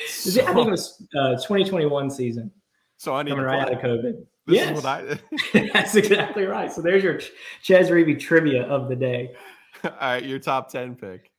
so, 0.07 0.41
I 0.41 0.53
think 0.53 0.67
it 0.67 0.71
was 0.71 1.05
uh, 1.15 1.35
2021 1.35 2.09
season. 2.09 2.51
So 2.97 3.13
I 3.13 3.21
need 3.21 3.29
coming 3.29 3.45
right 3.45 3.61
out 3.61 3.71
of 3.71 3.77
COVID. 3.77 4.25
This 4.47 4.55
yes. 4.55 4.83
I... 4.83 5.19
That's 5.73 5.93
exactly 5.93 6.45
right. 6.45 6.71
So 6.71 6.81
there's 6.81 7.03
your 7.03 7.19
Chez 7.61 7.91
Reavie 7.91 8.19
trivia 8.19 8.63
of 8.63 8.89
the 8.89 8.95
day. 8.95 9.35
All 9.83 9.91
right, 10.01 10.25
your 10.25 10.39
top 10.39 10.71
10 10.71 10.95
pick. 10.95 11.31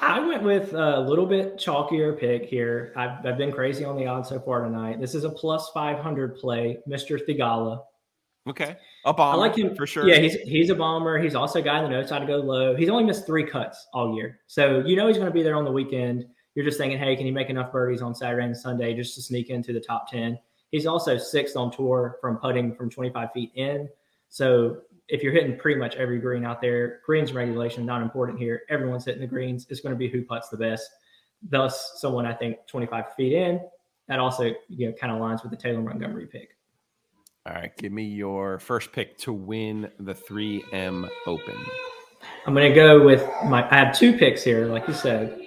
I 0.00 0.20
went 0.20 0.42
with 0.42 0.72
a 0.74 1.00
little 1.00 1.26
bit 1.26 1.56
chalkier 1.56 2.18
pick 2.18 2.44
here. 2.44 2.92
I've, 2.96 3.24
I've 3.24 3.38
been 3.38 3.52
crazy 3.52 3.84
on 3.84 3.96
the 3.96 4.06
odds 4.06 4.28
so 4.28 4.40
far 4.40 4.62
tonight. 4.62 5.00
This 5.00 5.14
is 5.14 5.24
a 5.24 5.30
plus 5.30 5.70
500 5.70 6.36
play, 6.36 6.78
Mr. 6.88 7.18
Theegala. 7.18 7.82
Okay. 8.48 8.76
A 9.04 9.12
bomber. 9.12 9.36
I 9.36 9.40
like 9.40 9.56
him 9.56 9.74
for 9.74 9.86
sure. 9.86 10.08
Yeah, 10.08 10.16
he's 10.16 10.34
he's 10.40 10.70
a 10.70 10.74
bomber. 10.74 11.18
He's 11.18 11.34
also 11.34 11.58
a 11.58 11.62
guy 11.62 11.78
in 11.78 11.84
the 11.84 11.90
notes 11.90 12.10
how 12.10 12.18
to 12.18 12.26
go 12.26 12.36
low. 12.36 12.74
He's 12.74 12.88
only 12.88 13.04
missed 13.04 13.26
three 13.26 13.44
cuts 13.44 13.86
all 13.92 14.14
year. 14.14 14.40
So 14.46 14.80
you 14.84 14.96
know 14.96 15.06
he's 15.06 15.16
going 15.16 15.28
to 15.28 15.34
be 15.34 15.42
there 15.42 15.56
on 15.56 15.64
the 15.64 15.72
weekend. 15.72 16.26
You're 16.54 16.64
just 16.64 16.78
thinking, 16.78 16.98
hey, 16.98 17.16
can 17.16 17.26
he 17.26 17.30
make 17.30 17.48
enough 17.48 17.70
birdies 17.70 18.02
on 18.02 18.14
Saturday 18.14 18.44
and 18.44 18.56
Sunday 18.56 18.94
just 18.94 19.14
to 19.14 19.22
sneak 19.22 19.50
into 19.50 19.72
the 19.72 19.80
top 19.80 20.10
10? 20.10 20.38
He's 20.70 20.86
also 20.86 21.16
sixth 21.16 21.56
on 21.56 21.70
tour 21.70 22.18
from 22.20 22.38
putting 22.38 22.74
from 22.74 22.90
25 22.90 23.32
feet 23.32 23.52
in. 23.54 23.88
So 24.28 24.78
if 25.10 25.22
you're 25.22 25.32
hitting 25.32 25.56
pretty 25.56 25.78
much 25.78 25.96
every 25.96 26.18
green 26.18 26.44
out 26.44 26.60
there, 26.60 27.00
greens 27.04 27.32
regulation 27.32 27.84
not 27.84 28.02
important 28.02 28.38
here. 28.38 28.62
Everyone's 28.68 29.04
hitting 29.04 29.20
the 29.20 29.26
greens. 29.26 29.66
It's 29.68 29.80
going 29.80 29.94
to 29.94 29.98
be 29.98 30.08
who 30.08 30.22
puts 30.22 30.48
the 30.48 30.56
best. 30.56 30.88
Thus, 31.42 32.00
someone 32.00 32.26
I 32.26 32.34
think 32.34 32.58
25 32.66 33.14
feet 33.14 33.32
in. 33.32 33.60
That 34.08 34.18
also 34.18 34.54
you 34.68 34.88
know 34.88 34.92
kind 34.92 35.12
of 35.12 35.20
aligns 35.20 35.42
with 35.42 35.50
the 35.50 35.56
Taylor 35.56 35.80
Montgomery 35.80 36.26
pick. 36.26 36.56
All 37.46 37.54
right, 37.54 37.74
give 37.76 37.92
me 37.92 38.04
your 38.04 38.58
first 38.58 38.92
pick 38.92 39.16
to 39.18 39.32
win 39.32 39.90
the 39.98 40.14
3M 40.14 41.08
Open. 41.26 41.56
I'm 42.46 42.54
going 42.54 42.68
to 42.68 42.74
go 42.74 43.04
with 43.04 43.26
my. 43.44 43.68
I 43.70 43.76
have 43.76 43.96
two 43.96 44.16
picks 44.16 44.42
here, 44.42 44.66
like 44.66 44.86
you 44.88 44.94
said. 44.94 45.40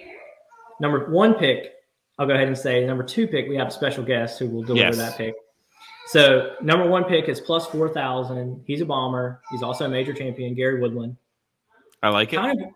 Number 0.80 1.10
one 1.12 1.36
pick, 1.36 1.74
I'll 2.18 2.26
go 2.26 2.34
ahead 2.34 2.48
and 2.48 2.58
say 2.58 2.86
number 2.86 3.04
two 3.04 3.28
pick. 3.28 3.48
We 3.48 3.56
have 3.58 3.68
a 3.68 3.72
special 3.72 4.04
guest 4.04 4.40
who 4.40 4.48
will 4.48 4.64
deliver 4.64 4.96
yes. 4.96 4.98
that 4.98 5.18
pick. 5.18 5.36
So 6.08 6.56
number 6.62 6.88
one 6.88 7.06
pick 7.06 7.30
is 7.30 7.40
plus 7.40 7.66
four 7.68 7.90
thousand. 7.90 8.64
He's 8.68 8.82
a 8.82 8.86
bomber. 8.86 9.42
He's 9.52 9.64
also 9.64 9.86
a 9.86 9.90
major 9.90 10.14
champion, 10.14 10.54
Gary 10.54 10.80
Woodland. 10.80 11.18
I 12.02 12.10
like 12.10 12.34
it. 12.34 12.36
Kind 12.36 12.62
of, 12.62 12.68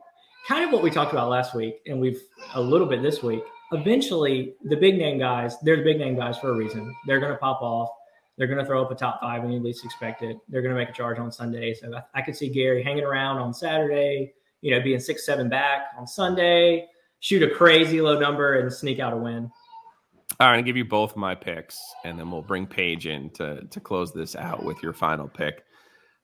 kind 0.47 0.63
of 0.63 0.71
what 0.71 0.81
we 0.81 0.89
talked 0.89 1.11
about 1.11 1.29
last 1.29 1.53
week, 1.53 1.81
and 1.85 1.99
we've 1.99 2.21
a 2.55 2.61
little 2.61 2.87
bit 2.87 3.01
this 3.01 3.21
week. 3.21 3.43
Eventually, 3.73 4.55
the 4.63 4.77
big 4.77 4.97
name 4.97 5.19
guys, 5.19 5.59
they're 5.61 5.75
the 5.75 5.83
big 5.83 5.99
name 5.99 6.15
guys 6.15 6.37
for 6.37 6.51
a 6.51 6.55
reason. 6.55 6.95
They're 7.05 7.19
going 7.19 7.33
to 7.33 7.37
pop 7.37 7.61
off. 7.61 7.89
They're 8.37 8.47
going 8.47 8.59
to 8.59 8.65
throw 8.65 8.81
up 8.81 8.91
a 8.91 8.95
top 8.95 9.19
five 9.19 9.43
when 9.43 9.51
you 9.51 9.59
least 9.59 9.83
expect 9.83 10.21
it. 10.21 10.37
They're 10.47 10.61
going 10.61 10.73
to 10.73 10.79
make 10.79 10.89
a 10.89 10.93
charge 10.93 11.19
on 11.19 11.31
Sunday. 11.31 11.73
So 11.73 11.93
I, 11.93 12.19
I 12.19 12.21
could 12.21 12.35
see 12.35 12.47
Gary 12.47 12.81
hanging 12.81 13.03
around 13.03 13.39
on 13.39 13.53
Saturday, 13.53 14.33
you 14.61 14.71
know, 14.71 14.81
being 14.81 14.99
six, 15.01 15.25
seven 15.25 15.49
back 15.49 15.87
on 15.97 16.07
Sunday, 16.07 16.87
shoot 17.19 17.43
a 17.43 17.49
crazy 17.49 17.99
low 17.99 18.17
number 18.17 18.59
and 18.59 18.71
sneak 18.71 18.99
out 18.99 19.11
a 19.11 19.17
win. 19.17 19.51
All 20.39 20.47
right, 20.47 20.58
I'll 20.58 20.63
give 20.63 20.78
you 20.78 20.86
both 20.86 21.15
my 21.15 21.34
picks, 21.34 21.80
and 22.06 22.19
then 22.19 22.30
we'll 22.30 22.43
bring 22.43 22.67
Paige 22.67 23.08
in 23.08 23.32
to 23.32 23.65
to 23.65 23.80
close 23.80 24.13
this 24.13 24.36
out 24.36 24.63
with 24.63 24.82
your 24.84 24.93
final 24.93 25.28
pick. 25.28 25.63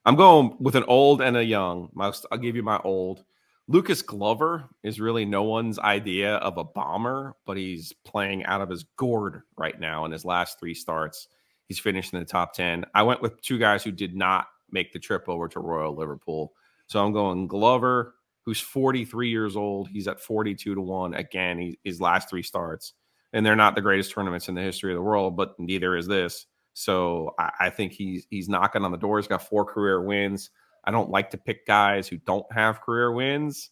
I'm 0.05 0.15
going 0.15 0.55
with 0.59 0.75
an 0.75 0.83
old 0.83 1.21
and 1.21 1.35
a 1.35 1.43
young. 1.43 1.89
I'll 1.99 2.37
give 2.37 2.55
you 2.55 2.63
my 2.63 2.79
old. 2.83 3.23
Lucas 3.67 4.01
Glover 4.01 4.69
is 4.83 4.99
really 4.99 5.25
no 5.25 5.43
one's 5.43 5.79
idea 5.79 6.35
of 6.35 6.57
a 6.57 6.63
bomber, 6.63 7.35
but 7.45 7.55
he's 7.55 7.93
playing 8.05 8.43
out 8.43 8.61
of 8.61 8.69
his 8.69 8.83
gourd 8.97 9.41
right 9.57 9.79
now 9.79 10.03
in 10.03 10.11
his 10.11 10.25
last 10.25 10.59
three 10.59 10.73
starts. 10.73 11.29
He's 11.67 11.79
finished 11.79 12.13
in 12.13 12.19
the 12.19 12.25
top 12.25 12.53
10. 12.53 12.85
I 12.93 13.03
went 13.03 13.21
with 13.21 13.41
two 13.41 13.57
guys 13.57 13.83
who 13.83 13.91
did 13.91 14.15
not 14.15 14.47
make 14.69 14.91
the 14.91 14.99
trip 14.99 15.29
over 15.29 15.47
to 15.47 15.61
Royal 15.61 15.95
Liverpool. 15.95 16.51
So 16.87 17.03
I'm 17.03 17.13
going 17.13 17.47
Glover, 17.47 18.15
who's 18.43 18.59
43 18.59 19.29
years 19.29 19.55
old. 19.55 19.87
He's 19.87 20.09
at 20.09 20.19
42 20.19 20.75
to 20.75 20.81
1. 20.81 21.13
Again, 21.13 21.57
he, 21.57 21.79
his 21.85 22.01
last 22.01 22.29
three 22.29 22.43
starts. 22.43 22.93
And 23.33 23.45
they're 23.45 23.55
not 23.55 23.75
the 23.75 23.81
greatest 23.81 24.11
tournaments 24.11 24.47
in 24.47 24.55
the 24.55 24.61
history 24.61 24.93
of 24.93 24.97
the 24.97 25.01
world, 25.01 25.35
but 25.35 25.59
neither 25.59 25.97
is 25.97 26.07
this. 26.07 26.45
So 26.73 27.33
I, 27.39 27.51
I 27.61 27.69
think 27.69 27.91
he's 27.91 28.25
he's 28.29 28.49
knocking 28.49 28.83
on 28.83 28.91
the 28.91 28.97
door. 28.97 29.17
He's 29.17 29.27
got 29.27 29.47
four 29.47 29.65
career 29.65 30.01
wins. 30.01 30.49
I 30.83 30.91
don't 30.91 31.09
like 31.09 31.31
to 31.31 31.37
pick 31.37 31.65
guys 31.65 32.07
who 32.07 32.17
don't 32.17 32.45
have 32.51 32.81
career 32.81 33.11
wins, 33.11 33.71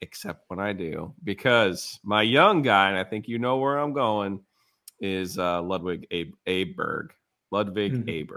except 0.00 0.44
when 0.48 0.58
I 0.58 0.72
do, 0.72 1.14
because 1.22 2.00
my 2.02 2.22
young 2.22 2.62
guy, 2.62 2.88
and 2.88 2.98
I 2.98 3.04
think 3.04 3.28
you 3.28 3.38
know 3.38 3.58
where 3.58 3.78
I'm 3.78 3.92
going, 3.92 4.40
is 5.00 5.38
uh, 5.38 5.62
Ludwig 5.62 6.06
A- 6.12 6.32
Aberg. 6.46 7.10
Ludwig 7.52 7.92
mm-hmm. 7.92 8.32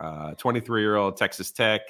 Aberg, 0.00 0.38
23 0.38 0.80
uh, 0.80 0.80
year 0.80 0.96
old 0.96 1.16
Texas 1.16 1.50
Tech. 1.50 1.82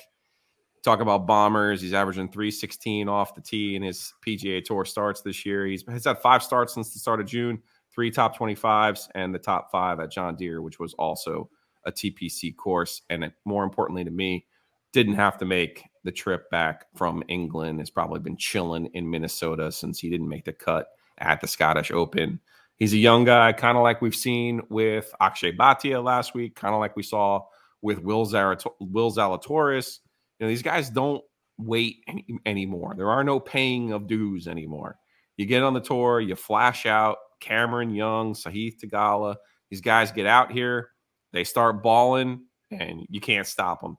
Talk 0.82 1.00
about 1.00 1.26
bombers. 1.26 1.82
He's 1.82 1.92
averaging 1.92 2.30
316 2.30 3.06
off 3.06 3.34
the 3.34 3.42
tee 3.42 3.76
in 3.76 3.82
his 3.82 4.14
PGA 4.26 4.64
Tour 4.64 4.86
starts 4.86 5.20
this 5.20 5.44
year. 5.44 5.66
He's, 5.66 5.84
he's 5.92 6.06
had 6.06 6.18
five 6.22 6.42
starts 6.42 6.72
since 6.72 6.94
the 6.94 6.98
start 6.98 7.20
of 7.20 7.26
June, 7.26 7.62
three 7.94 8.10
top 8.10 8.36
25s, 8.36 9.08
and 9.14 9.34
the 9.34 9.38
top 9.38 9.70
five 9.70 10.00
at 10.00 10.10
John 10.10 10.36
Deere, 10.36 10.62
which 10.62 10.78
was 10.78 10.94
also 10.94 11.48
a 11.86 11.92
TPC 11.92 12.56
course. 12.56 13.02
And 13.10 13.30
more 13.44 13.64
importantly 13.64 14.04
to 14.04 14.10
me, 14.10 14.46
didn't 14.92 15.14
have 15.14 15.38
to 15.38 15.44
make 15.44 15.84
the 16.04 16.12
trip 16.12 16.50
back 16.50 16.86
from 16.96 17.22
England. 17.28 17.78
Has 17.78 17.90
probably 17.90 18.20
been 18.20 18.36
chilling 18.36 18.86
in 18.94 19.08
Minnesota 19.08 19.70
since 19.70 19.98
he 19.98 20.10
didn't 20.10 20.28
make 20.28 20.44
the 20.44 20.52
cut 20.52 20.88
at 21.18 21.40
the 21.40 21.46
Scottish 21.46 21.90
Open. 21.90 22.40
He's 22.76 22.94
a 22.94 22.98
young 22.98 23.24
guy, 23.24 23.52
kind 23.52 23.76
of 23.76 23.82
like 23.82 24.00
we've 24.00 24.14
seen 24.14 24.62
with 24.70 25.12
Akshay 25.20 25.52
Bhatia 25.52 26.02
last 26.02 26.34
week, 26.34 26.54
kind 26.56 26.74
of 26.74 26.80
like 26.80 26.96
we 26.96 27.02
saw 27.02 27.42
with 27.82 27.98
Will, 27.98 28.26
Zarato- 28.26 28.72
Will 28.80 29.12
Zalatoris. 29.12 29.98
You 30.38 30.46
know, 30.46 30.48
these 30.48 30.62
guys 30.62 30.88
don't 30.88 31.22
wait 31.58 31.96
any- 32.08 32.26
anymore. 32.46 32.94
There 32.96 33.10
are 33.10 33.22
no 33.22 33.38
paying 33.38 33.92
of 33.92 34.06
dues 34.06 34.48
anymore. 34.48 34.98
You 35.36 35.46
get 35.46 35.62
on 35.62 35.74
the 35.74 35.80
tour, 35.80 36.20
you 36.20 36.34
flash 36.36 36.86
out. 36.86 37.18
Cameron 37.40 37.90
Young, 37.90 38.34
Sahith 38.34 38.80
Theegala. 38.80 39.36
these 39.70 39.80
guys 39.80 40.12
get 40.12 40.26
out 40.26 40.52
here, 40.52 40.90
they 41.32 41.44
start 41.44 41.82
balling, 41.82 42.44
and 42.70 43.06
you 43.08 43.20
can't 43.20 43.46
stop 43.46 43.80
them 43.80 43.96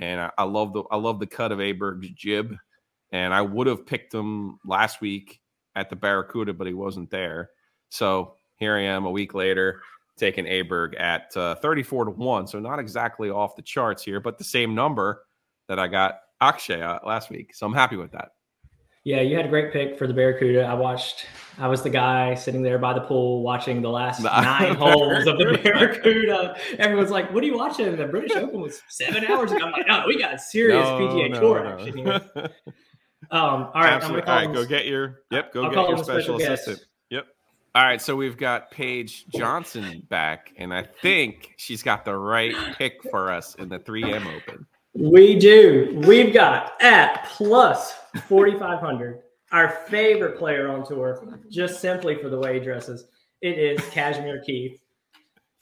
and 0.00 0.20
I, 0.20 0.30
I, 0.38 0.44
love 0.44 0.72
the 0.72 0.84
I 0.90 0.96
love 0.96 1.20
the 1.20 1.26
cut 1.26 1.52
of 1.52 1.58
Aberg's 1.58 2.10
jib, 2.10 2.56
and 3.12 3.34
I 3.34 3.42
would 3.42 3.66
have 3.66 3.86
picked 3.86 4.14
him 4.14 4.58
last 4.64 5.00
week 5.00 5.40
at 5.74 5.90
the 5.90 5.96
Barracuda, 5.96 6.52
but 6.54 6.66
he 6.66 6.74
wasn't 6.74 7.10
there. 7.10 7.50
So 7.90 8.34
here 8.56 8.76
I 8.76 8.82
am 8.82 9.06
a 9.06 9.10
week 9.10 9.34
later, 9.34 9.82
taking 10.16 10.44
Aberg 10.44 10.98
at 10.98 11.36
uh, 11.36 11.54
34 11.56 12.06
to 12.06 12.10
one. 12.12 12.46
So 12.46 12.58
not 12.58 12.78
exactly 12.78 13.30
off 13.30 13.56
the 13.56 13.62
charts 13.62 14.02
here, 14.02 14.20
but 14.20 14.38
the 14.38 14.44
same 14.44 14.74
number 14.74 15.22
that 15.68 15.78
I 15.78 15.88
got 15.88 16.20
Akshay 16.40 16.80
last 17.04 17.30
week. 17.30 17.54
So 17.54 17.66
I'm 17.66 17.74
happy 17.74 17.96
with 17.96 18.12
that. 18.12 18.30
Yeah, 19.04 19.20
you 19.20 19.36
had 19.36 19.46
a 19.46 19.48
great 19.48 19.72
pick 19.72 19.98
for 19.98 20.06
the 20.06 20.14
Barracuda. 20.14 20.64
I 20.64 20.74
watched. 20.74 21.26
I 21.60 21.66
was 21.66 21.82
the 21.82 21.90
guy 21.90 22.34
sitting 22.34 22.62
there 22.62 22.78
by 22.78 22.92
the 22.92 23.00
pool 23.00 23.42
watching 23.42 23.82
the 23.82 23.90
last 23.90 24.22
nine 24.22 24.74
holes 24.76 25.26
of 25.26 25.38
the 25.38 25.58
Barracuda. 25.62 26.56
Everyone's 26.78 27.10
like, 27.10 27.32
"What 27.32 27.42
are 27.42 27.46
you 27.46 27.56
watching?" 27.56 27.96
The 27.96 28.06
British 28.06 28.36
Open 28.36 28.60
was 28.60 28.82
seven 28.88 29.24
hours 29.24 29.52
ago. 29.52 29.64
I'm 29.64 29.72
like, 29.72 29.86
"No, 29.88 30.04
we 30.06 30.18
got 30.18 30.40
serious 30.40 30.84
no, 30.84 30.98
PGA 30.98 31.30
no, 31.30 31.40
Tour 31.40 31.64
no. 31.64 31.70
action 31.70 31.96
here." 31.96 32.50
Um, 33.30 33.70
all 33.74 33.82
right, 33.82 33.92
Absolutely. 33.92 34.22
all 34.22 34.36
right, 34.36 34.52
go 34.52 34.64
get 34.64 34.86
your 34.86 35.22
yep, 35.30 35.52
go 35.52 35.64
I'll 35.64 35.70
get 35.70 35.88
your 35.88 35.98
special, 35.98 36.38
special 36.38 36.52
assistant. 36.52 36.86
Yep. 37.10 37.26
All 37.74 37.82
right, 37.82 38.00
so 38.00 38.16
we've 38.16 38.38
got 38.38 38.70
Paige 38.70 39.26
Johnson 39.28 40.02
back, 40.08 40.52
and 40.56 40.72
I 40.72 40.82
think 41.02 41.52
she's 41.58 41.82
got 41.82 42.04
the 42.04 42.16
right 42.16 42.54
pick 42.78 43.02
for 43.10 43.30
us 43.30 43.54
in 43.56 43.68
the 43.68 43.78
3M 43.78 44.26
Open. 44.34 44.66
We 44.98 45.38
do. 45.38 46.02
We've 46.08 46.34
got 46.34 46.72
at 46.82 47.24
plus 47.26 47.94
4,500 48.26 49.22
our 49.52 49.68
favorite 49.88 50.36
player 50.36 50.68
on 50.68 50.84
tour, 50.84 51.38
just 51.48 51.80
simply 51.80 52.16
for 52.16 52.28
the 52.28 52.36
way 52.36 52.54
he 52.54 52.60
dresses. 52.60 53.04
It 53.40 53.60
is 53.60 53.80
Cashmere 53.90 54.42
Keith. 54.44 54.80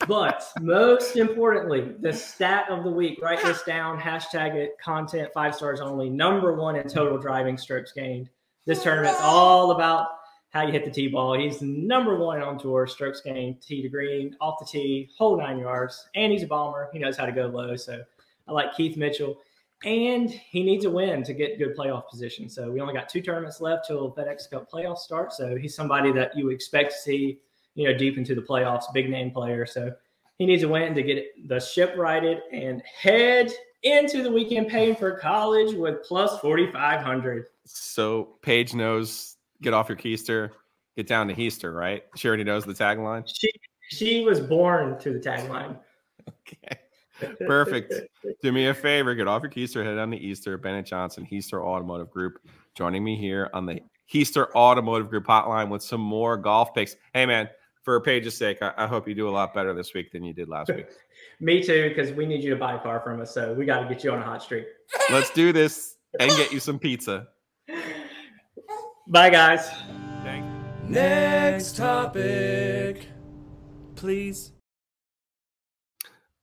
But 0.07 0.43
most 0.59 1.17
importantly, 1.17 1.93
the 1.99 2.11
stat 2.11 2.65
of 2.71 2.83
the 2.83 2.89
week, 2.89 3.21
write 3.21 3.43
this 3.43 3.61
down, 3.61 3.99
hashtag 3.99 4.55
it, 4.55 4.71
content 4.83 5.29
five 5.35 5.53
stars 5.53 5.81
only, 5.81 6.09
number 6.09 6.55
one 6.55 6.75
in 6.75 6.89
total 6.89 7.19
driving 7.19 7.59
strokes 7.59 7.91
gained. 7.91 8.31
This 8.65 8.81
tournament's 8.81 9.21
all 9.21 9.69
about 9.69 10.07
how 10.49 10.63
you 10.63 10.71
hit 10.71 10.83
the 10.83 10.89
tee 10.89 11.09
ball. 11.09 11.37
He's 11.37 11.61
number 11.61 12.15
one 12.15 12.41
on 12.41 12.57
tour, 12.57 12.87
strokes 12.87 13.21
gained, 13.21 13.61
tee 13.61 13.83
to 13.83 13.89
green, 13.89 14.35
off 14.41 14.57
the 14.59 14.65
tee, 14.65 15.11
whole 15.15 15.37
nine 15.37 15.59
yards. 15.59 16.09
And 16.15 16.31
he's 16.31 16.41
a 16.41 16.47
bomber. 16.47 16.89
He 16.91 16.97
knows 16.97 17.17
how 17.17 17.27
to 17.27 17.31
go 17.31 17.45
low. 17.45 17.75
So 17.75 18.01
I 18.47 18.51
like 18.51 18.75
Keith 18.75 18.97
Mitchell. 18.97 19.37
And 19.85 20.29
he 20.29 20.63
needs 20.63 20.85
a 20.85 20.89
win 20.89 21.23
to 21.23 21.33
get 21.33 21.59
good 21.59 21.77
playoff 21.77 22.09
position. 22.09 22.49
So 22.49 22.71
we 22.71 22.81
only 22.81 22.95
got 22.95 23.09
two 23.09 23.21
tournaments 23.21 23.61
left 23.61 23.85
till 23.85 24.11
FedEx 24.11 24.49
Cup 24.49 24.71
playoffs 24.71 24.99
start. 24.99 25.33
So 25.33 25.55
he's 25.55 25.75
somebody 25.75 26.11
that 26.13 26.35
you 26.35 26.49
expect 26.49 26.93
to 26.93 26.97
see, 26.97 27.39
you 27.75 27.87
know, 27.87 27.95
deep 27.95 28.17
into 28.17 28.33
the 28.33 28.41
playoffs, 28.41 28.91
big 28.91 29.09
name 29.09 29.29
player. 29.29 29.67
So 29.67 29.93
he 30.39 30.47
needs 30.47 30.63
a 30.63 30.67
win 30.67 30.95
to 30.95 31.03
get 31.03 31.47
the 31.47 31.59
ship 31.59 31.93
righted 31.95 32.39
and 32.51 32.81
head 32.81 33.51
into 33.83 34.23
the 34.23 34.31
weekend 34.31 34.67
paying 34.67 34.95
for 34.95 35.11
college 35.11 35.75
with 35.75 36.03
plus 36.03 36.39
4,500. 36.39 37.45
So 37.65 38.29
Paige 38.41 38.73
knows 38.73 39.35
get 39.61 39.73
off 39.73 39.89
your 39.89 39.97
keister, 39.97 40.51
get 40.95 41.07
down 41.07 41.27
to 41.27 41.35
Hiester, 41.35 41.73
right? 41.75 42.03
She 42.15 42.27
already 42.27 42.43
knows 42.43 42.65
the 42.65 42.73
tagline. 42.73 43.23
She 43.27 43.51
she 43.89 44.23
was 44.23 44.39
born 44.39 44.99
to 44.99 45.11
the 45.13 45.19
tagline. 45.19 45.77
Okay. 46.45 46.77
Perfect. 47.45 47.93
Do 48.41 48.51
me 48.51 48.67
a 48.67 48.73
favor, 48.73 49.15
get 49.15 49.27
off 49.27 49.41
your 49.41 49.51
keister, 49.51 49.83
head 49.83 49.97
on 49.97 50.09
the 50.09 50.17
Easter. 50.17 50.57
Bennett 50.57 50.85
Johnson, 50.85 51.27
Hiester 51.29 51.63
Automotive 51.63 52.09
Group, 52.09 52.39
joining 52.75 53.03
me 53.03 53.15
here 53.15 53.49
on 53.53 53.65
the 53.65 53.79
Hiester 54.11 54.51
Automotive 54.53 55.09
Group 55.09 55.25
hotline 55.25 55.69
with 55.69 55.81
some 55.81 56.01
more 56.01 56.37
golf 56.37 56.73
picks. 56.73 56.95
Hey, 57.13 57.25
man, 57.25 57.49
for 57.83 57.99
Paige's 58.01 58.37
sake, 58.37 58.61
I, 58.61 58.73
I 58.77 58.87
hope 58.87 59.07
you 59.07 59.15
do 59.15 59.27
a 59.27 59.31
lot 59.31 59.53
better 59.53 59.73
this 59.73 59.93
week 59.93 60.11
than 60.11 60.23
you 60.23 60.33
did 60.33 60.49
last 60.49 60.69
week. 60.73 60.87
me 61.39 61.63
too, 61.63 61.89
because 61.89 62.11
we 62.11 62.25
need 62.25 62.43
you 62.43 62.49
to 62.49 62.55
buy 62.55 62.75
a 62.75 62.79
car 62.79 62.99
from 62.99 63.21
us. 63.21 63.33
So 63.33 63.53
we 63.53 63.65
got 63.65 63.81
to 63.81 63.87
get 63.93 64.03
you 64.03 64.11
on 64.11 64.21
a 64.21 64.25
hot 64.25 64.43
streak. 64.43 64.65
Let's 65.11 65.29
do 65.31 65.51
this 65.51 65.95
and 66.19 66.29
get 66.31 66.51
you 66.51 66.59
some 66.59 66.79
pizza. 66.79 67.27
Bye, 69.07 69.29
guys. 69.29 69.69
Next 70.87 71.75
topic, 71.75 73.09
please. 73.95 74.56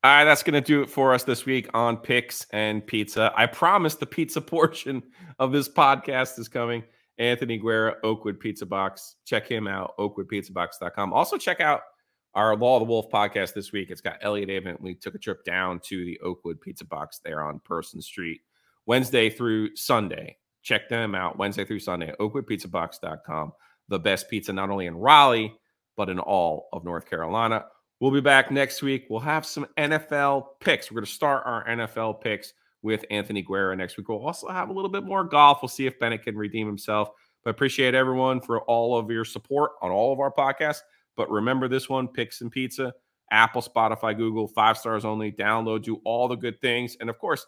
All 0.05 0.11
right, 0.11 0.25
that's 0.25 0.43
going 0.43 0.53
to 0.53 0.61
do 0.61 0.83
it 0.83 0.91
for 0.91 1.15
us 1.15 1.25
this 1.25 1.47
week 1.47 1.71
on 1.73 1.97
Picks 1.97 2.47
and 2.51 2.87
Pizza. 2.87 3.33
I 3.35 3.47
promise 3.47 3.95
the 3.95 4.05
pizza 4.05 4.39
portion 4.43 5.03
of 5.39 5.51
this 5.51 5.67
podcast 5.67 6.39
is 6.39 6.47
coming. 6.47 6.85
Anthony 7.17 7.57
Guerra, 7.57 7.97
Oakwood 8.05 8.39
Pizza 8.39 8.67
Box. 8.67 9.15
Check 9.25 9.49
him 9.49 9.67
out, 9.67 9.97
oakwoodpizzabox.com. 9.99 11.15
Also, 11.15 11.39
check 11.39 11.63
out 11.63 11.81
our 12.35 12.55
Law 12.55 12.77
of 12.77 12.81
the 12.81 12.85
Wolf 12.85 13.09
podcast 13.11 13.55
this 13.55 13.73
week. 13.73 13.89
It's 13.89 14.03
got 14.03 14.19
Elliot 14.21 14.51
Avent. 14.51 14.79
We 14.79 14.95
took 14.95 15.15
a 15.15 15.19
trip 15.19 15.43
down 15.43 15.81
to 15.85 16.05
the 16.05 16.21
Oakwood 16.21 16.61
Pizza 16.61 16.85
Box 16.85 17.21
there 17.25 17.41
on 17.41 17.59
Person 17.61 18.03
Street, 18.03 18.43
Wednesday 18.85 19.31
through 19.31 19.75
Sunday. 19.75 20.37
Check 20.63 20.91
them 20.91 21.15
out 21.15 21.39
Wednesday 21.39 21.65
through 21.65 21.81
Sunday 21.81 22.13
oakwoodpizzabox.com. 22.21 23.53
The 23.89 23.99
best 23.99 24.29
pizza 24.29 24.53
not 24.53 24.69
only 24.69 24.85
in 24.85 24.97
Raleigh, 24.97 25.55
but 25.97 26.11
in 26.11 26.19
all 26.19 26.69
of 26.75 26.85
North 26.85 27.09
Carolina. 27.09 27.65
We'll 28.05 28.13
be 28.13 28.21
back 28.21 28.51
next 28.51 28.83
week. 28.83 29.07
We'll 29.09 29.21
have 29.21 29.47
some 29.47 29.65
NFL 29.79 30.61
picks. 30.61 30.91
We're 30.91 30.97
going 30.97 31.07
to 31.07 31.11
start 31.11 31.43
our 31.47 31.67
NFL 31.67 32.21
picks 32.21 32.53
with 32.83 33.03
Anthony 33.11 33.41
Guerra 33.41 33.75
next 33.75 33.97
week. 33.97 34.11
We'll 34.11 34.27
also 34.27 34.49
have 34.49 34.69
a 34.69 34.75
little 34.75 34.91
bit 34.91 35.05
more 35.05 35.25
golf. 35.25 35.63
We'll 35.63 35.71
see 35.71 35.87
if 35.87 35.99
Bennett 35.99 36.23
can 36.23 36.37
redeem 36.37 36.67
himself. 36.67 37.09
But 37.45 37.53
appreciate 37.53 37.95
everyone 37.95 38.43
for 38.43 38.61
all 38.65 38.99
of 38.99 39.11
your 39.11 39.25
support 39.25 39.71
on 39.81 39.91
all 39.91 40.13
of 40.13 40.21
our 40.21 40.31
podcasts. 40.31 40.83
But 41.17 41.31
remember 41.31 41.67
this 41.67 41.89
one, 41.89 42.07
Picks 42.07 42.43
and 42.43 42.53
Pizza, 42.53 42.93
Apple, 43.31 43.63
Spotify, 43.63 44.15
Google, 44.15 44.49
five 44.49 44.77
stars 44.77 45.07
only. 45.07 45.33
Download, 45.33 45.83
do 45.83 46.03
all 46.05 46.29
the 46.29 46.37
good 46.37 46.61
things. 46.61 46.99
And 47.01 47.09
of 47.09 47.19
course, 47.19 47.47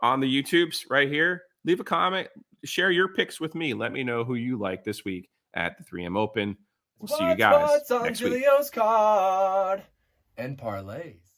on 0.00 0.18
the 0.18 0.42
YouTubes 0.42 0.90
right 0.90 1.08
here, 1.08 1.42
leave 1.64 1.78
a 1.78 1.84
comment, 1.84 2.26
share 2.64 2.90
your 2.90 3.06
picks 3.14 3.40
with 3.40 3.54
me. 3.54 3.72
Let 3.72 3.92
me 3.92 4.02
know 4.02 4.24
who 4.24 4.34
you 4.34 4.58
like 4.58 4.82
this 4.82 5.04
week 5.04 5.30
at 5.54 5.78
the 5.78 5.84
3M 5.84 6.18
Open. 6.18 6.56
We'll 6.98 7.06
see 7.06 7.24
you 7.24 7.36
guys 7.36 7.82
what's 7.88 8.04
next 8.04 8.20
week. 8.20 8.44
card 8.72 9.84
and 10.36 10.56
parlays. 10.58 11.31